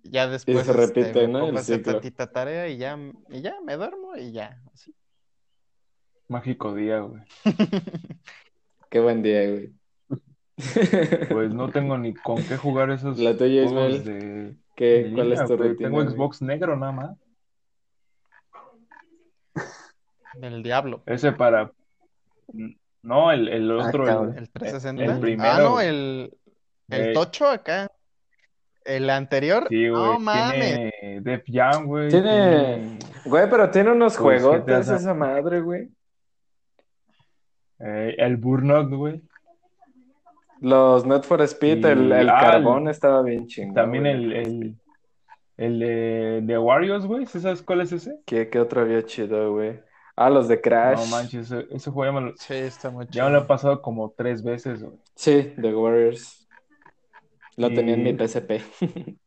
[0.04, 1.48] ya después se repite, este, me ¿no?
[1.48, 1.94] El hacer ciclo.
[1.94, 2.98] tantita tarea y ya,
[3.30, 4.62] y ya me duermo y ya.
[4.74, 4.94] así.
[6.28, 7.22] Mágico día, güey.
[8.90, 9.74] Qué buen día, güey.
[11.30, 14.04] Pues no tengo ni con qué jugar esos La tuya, juegos Ismael.
[14.06, 14.86] de, ¿Qué?
[15.06, 15.90] de ¿Cuál línea, es tu rutina?
[15.90, 16.16] Tengo güey?
[16.16, 17.18] Xbox negro nada más.
[20.36, 21.04] Del diablo.
[21.06, 21.72] Ese para...
[23.04, 24.08] No, el, el Ah, otro.
[24.34, 25.04] El 360.
[25.04, 25.88] el primero, Ah, no, güey.
[25.88, 26.34] el,
[26.90, 27.92] el Eh, tocho acá.
[28.86, 29.68] El anterior.
[29.70, 30.02] Sí, güey.
[30.02, 30.92] No mames.
[31.00, 32.10] Tiene Def Jam, güey.
[32.10, 32.98] Tiene...
[33.26, 34.96] Güey, pero tiene unos ¿qué te juegotes hace?
[34.96, 35.90] esa madre, güey.
[37.80, 39.22] eh, el Burnout, güey.
[40.66, 43.74] Los Net for Speed, Y- el, el ah, carbón estaba bien chingón.
[43.76, 44.78] También el, el,
[45.58, 47.26] el de, de Warriors, güey.
[47.26, 48.20] ¿Sí ¿Sabes cuál es ese?
[48.26, 49.82] ¿Qué, qué otro había chido, güey?
[50.16, 51.00] Ah, los de Crash.
[51.00, 53.40] No manches, ese, ese juego ya me, lo, Sí, está muy ya me lo he
[53.42, 53.48] chido.
[53.48, 54.96] pasado como tres veces, güey.
[55.16, 56.48] Sí, The Warriors.
[57.58, 58.62] Lo Y- tenía en mi PSP.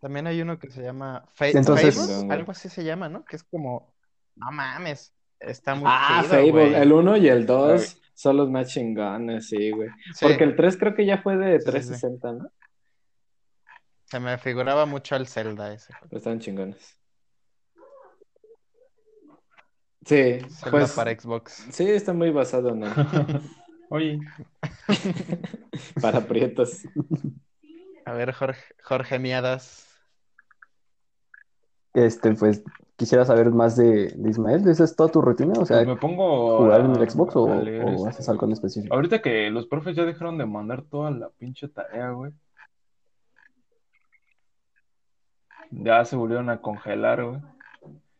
[0.00, 3.24] También hay uno que se llama Fa- Entonces- algo así se llama, ¿no?
[3.24, 3.94] Que es como,
[4.36, 6.50] no mames, está muy Ah, chido, Fable.
[6.50, 6.74] güey.
[6.74, 9.88] El 1 y el 2 son los más chingones, sí, güey.
[10.14, 11.70] Sí, Porque el 3 creo que ya fue de Sí, sí, sí.
[11.72, 12.50] 360, ¿no?
[14.06, 15.92] se me figuraba mucho al Zelda ese.
[16.02, 16.98] Pero estaban chingones.
[20.06, 21.66] Sí, Zelda pues para Xbox.
[21.72, 22.92] sí, está muy basado en él.
[23.90, 24.18] Oye,
[26.00, 26.82] Para prietos.
[28.04, 29.88] A ver, Jorge, Jorge Miadas.
[31.94, 32.62] Este, pues,
[32.96, 34.66] quisiera saber más de, de Ismael.
[34.68, 35.52] ¿Esa es toda tu rutina?
[35.58, 38.52] O sea, Pues me pongo ¿jugar a- en el Xbox o, este, haces algo en
[38.52, 38.94] específico?
[38.94, 42.32] Ahorita que los profes ya dejaron de mandar toda la pinche tarea, güey.
[45.70, 47.40] Ya se volvieron a congelar, güey.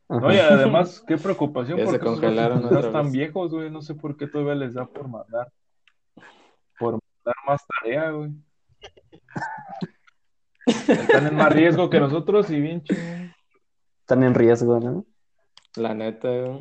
[0.08, 3.12] No, y además, qué preocupación Ya se porque esos congelaron otra vez.
[3.12, 3.70] viejos, güey.
[3.70, 5.52] No sé por qué todavía les da por mandar.
[6.78, 8.30] Por mandar más tarea, güey.
[10.66, 13.33] Están en más riesgo que nosotros y bien chingón.
[14.04, 15.06] Están en riesgo, ¿no?
[15.76, 16.60] La neta, güey.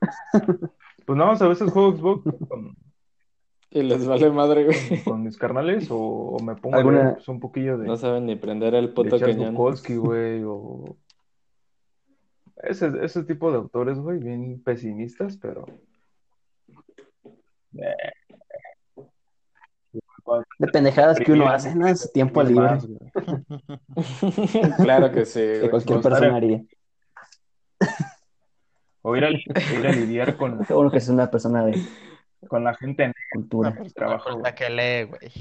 [1.04, 2.76] Pues nada más a veces juego Xbox con,
[3.70, 5.04] Y les vale madre, güey.
[5.04, 8.26] con mis carnales o, o me pongo a ¿Alguna- pues, un poquillo de, No saben
[8.26, 9.54] ni prender el puto cañón.
[9.54, 10.96] Bukowski, güey, o
[12.56, 15.64] ese, ese tipo de autores, güey, bien pesimistas, pero
[20.58, 21.86] De pendejadas que uno hace, ¿no?
[21.86, 22.78] En su tiempo libre.
[24.82, 26.62] Claro que sí, que cualquier persona haría.
[29.02, 31.80] O ir a, ir a lidiar con, bueno que es una persona de
[32.48, 33.70] con la gente en cultura.
[33.70, 35.32] persona trabajo, culta que lee, güey.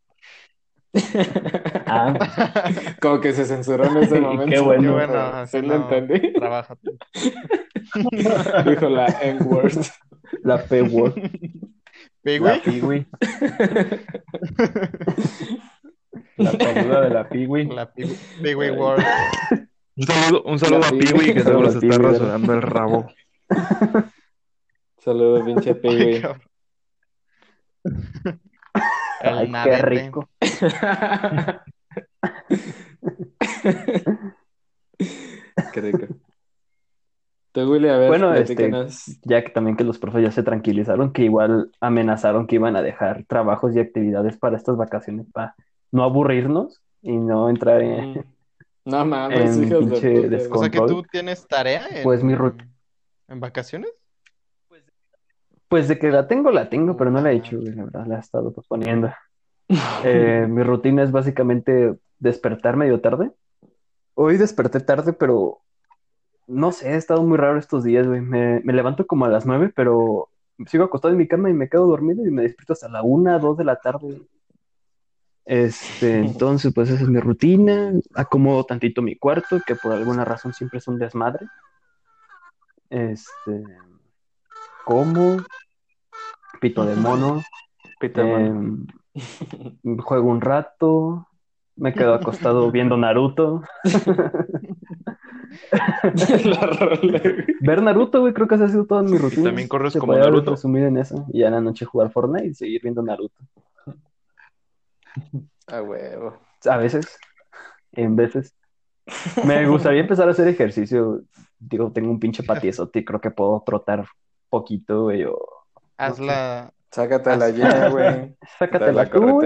[1.86, 2.14] Ah,
[3.02, 4.52] Como que se censuró en ese Qué momento.
[4.54, 4.94] Qué bueno.
[4.94, 5.14] bueno,
[5.48, 6.34] Sí así lo no entendí.
[6.34, 6.78] trabaja.
[8.66, 9.78] Dijo la N-word.
[10.44, 11.14] la P-word.
[12.24, 12.60] ¿Pigui?
[12.64, 13.08] Piwi.
[16.38, 17.66] La peluda de la Piwi.
[17.66, 19.06] La Pigui Pigui World.
[19.96, 21.06] Un saludo, un saludo a Piwi.
[21.06, 23.08] Piwi que seguro se está Piwi, rasurando el rabo.
[25.00, 26.22] Saludos, pinche Piwi.
[29.24, 30.30] El Ay, qué rico.
[35.72, 36.08] Qué rico.
[37.54, 38.72] Tú, Willy, a ver, Bueno, este.
[39.24, 42.82] Ya que también que los profes ya se tranquilizaron, que igual amenazaron que iban a
[42.82, 45.56] dejar trabajos y actividades para estas vacaciones para
[45.92, 48.14] no aburrirnos y no entrar en...
[48.14, 48.24] Mm.
[48.86, 52.68] No mames, en hijos de O sea que tú tienes tarea en, Pues mi rut-
[53.30, 53.92] en vacaciones.
[55.74, 58.06] Pues de que la tengo, la tengo, pero no la he hecho, güey, la verdad,
[58.06, 59.12] la he estado posponiendo.
[60.04, 63.32] Eh, mi rutina es básicamente despertar medio tarde.
[64.14, 65.62] Hoy desperté tarde, pero
[66.46, 68.22] no sé, he estado muy raro estos días, güey.
[68.22, 70.30] Me, me levanto como a las nueve, pero
[70.68, 73.40] sigo acostado en mi cama y me quedo dormido y me despierto hasta la una,
[73.40, 74.22] dos de la tarde.
[75.44, 77.94] Este, entonces, pues esa es mi rutina.
[78.14, 81.48] Acomodo tantito mi cuarto, que por alguna razón siempre es un desmadre.
[82.92, 83.64] Este,
[84.84, 85.38] como,
[86.64, 87.44] pito de mono,
[88.00, 88.86] Pita, mano.
[89.84, 91.28] em, juego un rato,
[91.76, 93.64] me quedo acostado viendo Naruto.
[97.62, 99.50] Ver Naruto, güey, creo que esa ha sido toda mi rutina.
[99.50, 100.52] también corres Se como Naruto?
[100.52, 101.26] resumir en eso.
[101.34, 103.36] Y ya en la noche jugar Fortnite y seguir viendo Naruto.
[105.68, 106.38] A huevo.
[106.66, 107.18] A veces,
[107.92, 108.56] en veces.
[109.46, 111.24] Me gustaría empezar a hacer ejercicio.
[111.60, 114.06] Digo, tengo un pinche patiezote y creo que puedo trotar
[114.50, 115.26] poquito, güey.
[115.26, 115.38] O...
[115.98, 116.74] Hazla.
[116.92, 118.36] Sácate la llena, güey.
[118.60, 119.42] Sácatela tú.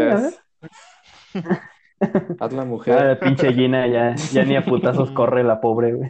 [2.39, 3.05] Haz la Ah, mujer.
[3.05, 6.09] la pinche Gina ya, ya ni a putazos corre la pobre, güey.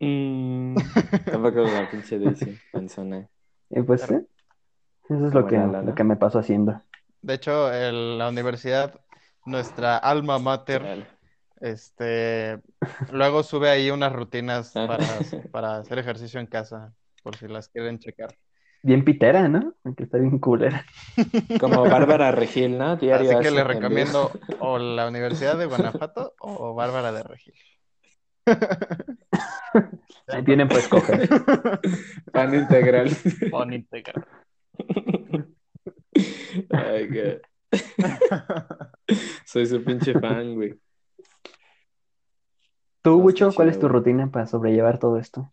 [0.00, 0.76] Mm,
[1.30, 3.28] Tampoco la pinche Daisy, panzona.
[3.70, 4.14] Y pues sí,
[5.08, 6.80] eso es lo que, lo que me paso haciendo.
[7.22, 9.00] De hecho, en la universidad,
[9.46, 11.06] nuestra alma mater,
[11.60, 12.60] este,
[13.12, 14.86] luego sube ahí unas rutinas Ah.
[14.86, 15.06] para,
[15.50, 16.92] para hacer ejercicio en casa,
[17.24, 18.36] por si las quieren checar.
[18.82, 19.74] Bien pitera, ¿no?
[19.96, 20.84] Que está bien culera.
[21.60, 22.96] Como Bárbara Regil, ¿no?
[22.96, 23.66] Diario Así que envíos.
[23.66, 24.30] recomiendo
[24.60, 27.54] o la Universidad de Guanajuato o Bárbara de Regil.
[30.28, 31.28] Ahí tienen pues escoger.
[32.30, 33.10] Pan integral.
[33.50, 34.26] Pon integral.
[36.70, 37.40] Ay, God.
[39.46, 40.78] Soy su pinche fan, güey.
[43.00, 45.52] Tú, está ¿cuál es tu rutina para sobrellevar todo esto?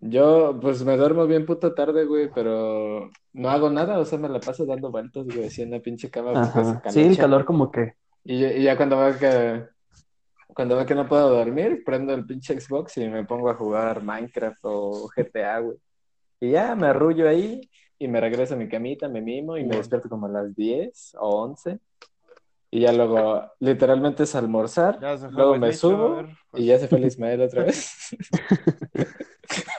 [0.00, 4.28] Yo, pues me duermo bien puta tarde, güey, pero no hago nada, o sea, me
[4.28, 7.70] la paso dando vueltas, güey, así en la pinche cama se Sí, el calor como
[7.70, 7.94] que...
[8.24, 9.64] Y, ya- y ya cuando veo que
[10.54, 14.02] cuando veo que no puedo dormir, prendo el pinche Xbox y me pongo a jugar
[14.02, 15.76] Minecraft o GTA, güey.
[16.40, 17.60] Y ya me arrullo ahí
[17.98, 21.14] y me regreso a mi camita, me mimo y me despierto como a las 10
[21.20, 21.78] o 11.
[22.70, 24.98] Y ya luego, literalmente es almorzar,
[25.30, 26.62] luego me subo ver, pues.
[26.62, 27.92] y ya se fue el Ismael otra vez.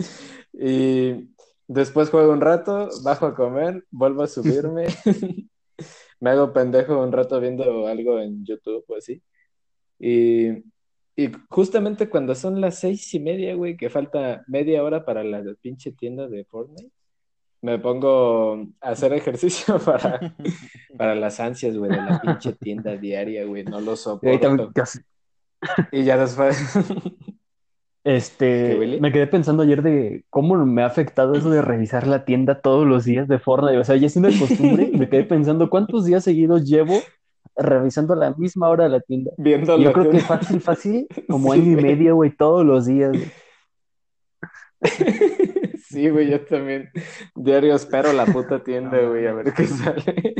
[0.52, 1.30] Y
[1.68, 4.86] después juego un rato, bajo a comer, vuelvo a subirme,
[6.20, 9.22] me hago pendejo un rato viendo algo en YouTube o así.
[9.98, 10.64] Y
[11.20, 15.42] Y justamente cuando son las seis y media, güey, que falta media hora para la
[15.60, 16.90] pinche tienda de Fortnite,
[17.60, 20.34] me pongo a hacer ejercicio para,
[20.96, 23.64] para las ansias, güey, de la pinche tienda diaria, güey.
[23.64, 24.72] No lo soporto.
[25.92, 26.58] Y ya después.
[28.02, 32.60] Este, me quedé pensando ayer de cómo me ha afectado eso de revisar la tienda
[32.60, 33.78] todos los días de Fortnite.
[33.78, 37.00] O sea, ya es una costumbre me quedé pensando cuántos días seguidos llevo
[37.56, 39.32] revisando a la misma hora la tienda.
[39.36, 42.86] Viendo yo la creo que fácil, fácil, como Sí, año y medio, güey, todos los
[42.86, 43.10] días.
[43.10, 43.30] güey.
[45.90, 46.88] Sí, güey, yo también.
[47.34, 50.34] Diario espero la puta tienda, No, güey, a ver qué sale.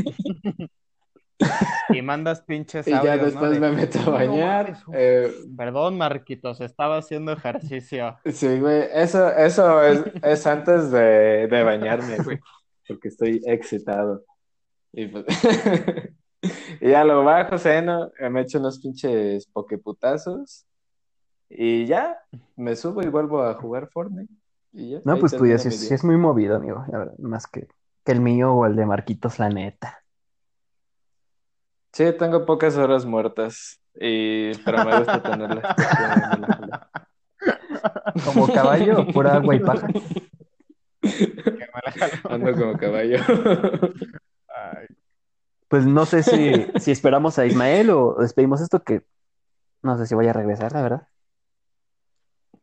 [1.89, 3.25] Y mandas pinches Y ya audios, ¿no?
[3.25, 4.65] después De, me meto a "No bañar.
[4.67, 8.17] mames, eh, Perdón, Marquitos, estaba haciendo ejercicio.
[8.25, 12.39] sí, güey, eso, eso es, es antes de, de bañarme, güey,
[12.87, 14.23] porque estoy excitado.
[14.93, 15.25] Y, pues,
[16.81, 20.65] y ya lo bajo, ceno, me echo unos pinches pokeputazos
[21.49, 22.17] y ya,
[22.55, 24.33] me subo y vuelvo a jugar Fortnite.
[24.73, 26.85] Y ya, No, pues tú ya sí, sí es muy movido, amigo,
[27.19, 27.67] más que,
[28.05, 30.01] que el mío o el de Marquitos, la neta.
[31.93, 35.65] Sí, tengo pocas horas muertas, y, pero me gusta tenerlas.
[38.23, 39.87] Como caballo, pura agua y paja.
[42.29, 43.17] Ando como caballo.
[44.47, 44.87] Ay,
[45.67, 49.03] Pues no sé si, si esperamos a Ismael o despedimos esto, que
[49.83, 51.07] no sé si vaya a regresar, la verdad.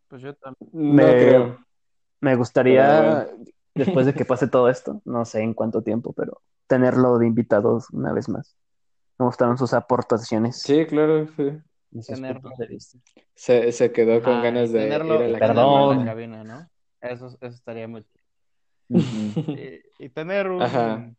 [0.09, 0.71] pues yo también.
[0.73, 1.59] No Me- creo.
[2.21, 3.45] Me gustaría, Pero
[3.75, 7.91] después de que pase todo esto, no sé en cuánto tiempo, pero tenerlo de invitados
[7.91, 8.57] una vez más.
[9.19, 11.59] Me gustaron sus aportaciones Sí, claro, sí.
[12.07, 12.51] Tenerlo.
[12.69, 12.99] vista.
[13.35, 16.45] Se, se quedó con Ah, ganas de tenerlo, ir a la tenerlo en la cabina,
[16.45, 16.69] ¿no?
[17.01, 18.05] Eso, eso estaría muy
[18.91, 19.01] Ujú.
[19.53, 21.11] y, y tener un Ajá.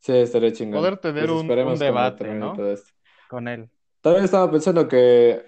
[0.00, 0.80] Sí, estaría chingón.
[0.80, 1.48] Poder tener Pues un-
[1.78, 2.52] debate, ¿no?
[2.54, 2.90] todo esto.
[3.28, 3.68] con él.
[4.00, 5.44] También estaba pensando que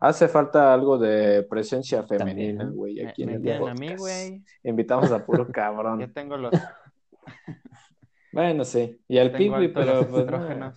[0.00, 3.80] hace falta algo de presencia femenina, güey, Me, aquí en me el tienen a mí,
[3.88, 3.98] podcast.
[4.00, 4.44] güey.
[4.64, 6.12] Invitamos a puro Yo cabrón.
[6.14, 6.52] tengo los,
[8.32, 8.98] Bueno, sí.
[9.08, 10.26] Y al altos pero los pues
[10.58, 10.72] no.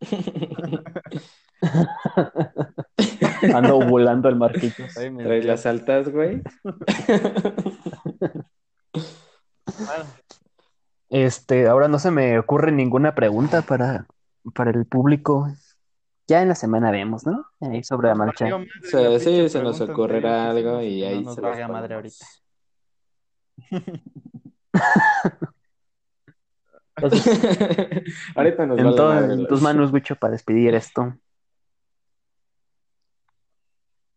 [3.54, 4.74] Ando volando el mis
[5.24, 6.40] Traes las altas, güey.
[9.66, 10.04] Bueno,
[11.10, 14.08] Este, ahora no se me ocurre ninguna pregunta para,
[14.52, 15.46] para el público.
[16.26, 17.46] Ya en la semana vemos, ¿no?
[17.60, 18.48] Ahí sobre la marcha.
[18.82, 21.68] Sí, la sí, pinche se nos ocurrirá algo y ahí no nos se las valga
[21.68, 22.26] madre ahorita.
[26.96, 27.26] Entonces,
[28.36, 31.16] Ahorita nos en, todo- en tus manos, Wicho, para despedir esto.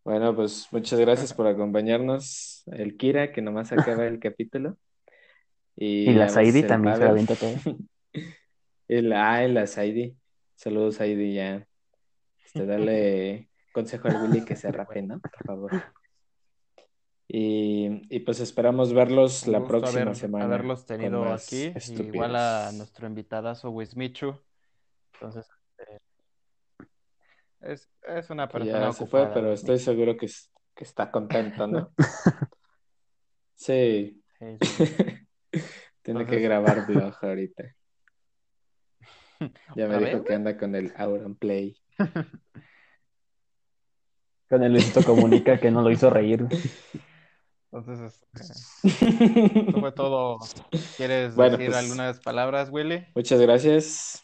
[0.04, 2.64] Bueno, pues muchas gracias por acompañarnos.
[2.68, 4.78] El Kira, que nomás acaba el capítulo.
[5.76, 7.28] Y, Y la Saidi el también se la Pavel.
[7.28, 7.76] avienta todo.
[8.90, 10.16] La, ah, y la Saidi.
[10.56, 11.68] Saludos, Saidi, ya.
[12.46, 15.20] Este, dale consejo al Willy que se rape, ¿no?
[15.20, 15.72] Por favor.
[17.30, 20.46] Y, y pues esperamos verlos Un la próxima haber- semana.
[20.46, 21.74] haberlos tenido aquí.
[22.00, 24.40] Igual a nuestro invitadazo Wismichu.
[25.14, 25.50] Entonces,
[25.80, 26.86] eh,
[27.62, 31.12] es, es una persona ya se fue, ocupada, pero estoy seguro que, es- que está
[31.12, 31.92] contento, ¿no?
[33.56, 34.86] Sí, Sí, sí.
[36.04, 37.64] tiene Entonces- que grabar vlog ahorita.
[39.76, 41.76] Ya me ¿Otra dijo vez, que anda con el Auron Play.
[44.50, 46.46] Con el Luisito Comunica que no lo hizo reír.
[47.72, 48.00] Entonces,
[48.34, 50.40] este, eso fue todo.
[50.96, 53.06] ¿Quieres Bueno, decir pues- algunas palabras, Willy?
[53.16, 54.24] Muchas gracias.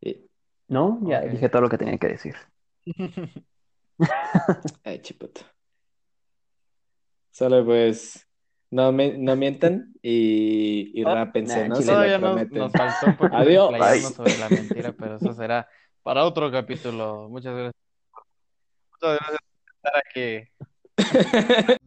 [0.00, 0.26] Y-
[0.68, 1.00] ¿No?
[1.04, 1.30] Ya Ok.
[1.30, 2.34] dije todo lo que tenía que decir.
[4.84, 5.40] Ay, chiputo.
[7.30, 8.26] Solo pues,
[8.70, 11.76] no, me, no mientan y, y Oh, rápense, nah, ¿no?
[11.76, 13.70] Si Todavía nos, nos faltó un poquito Adiós.
[13.72, 14.00] Bye.
[14.02, 15.66] sobre la mentira, pero eso será
[16.02, 17.28] para otro capítulo.
[17.30, 17.82] Muchas gracias.
[18.92, 21.76] Muchas gracias por estar aquí.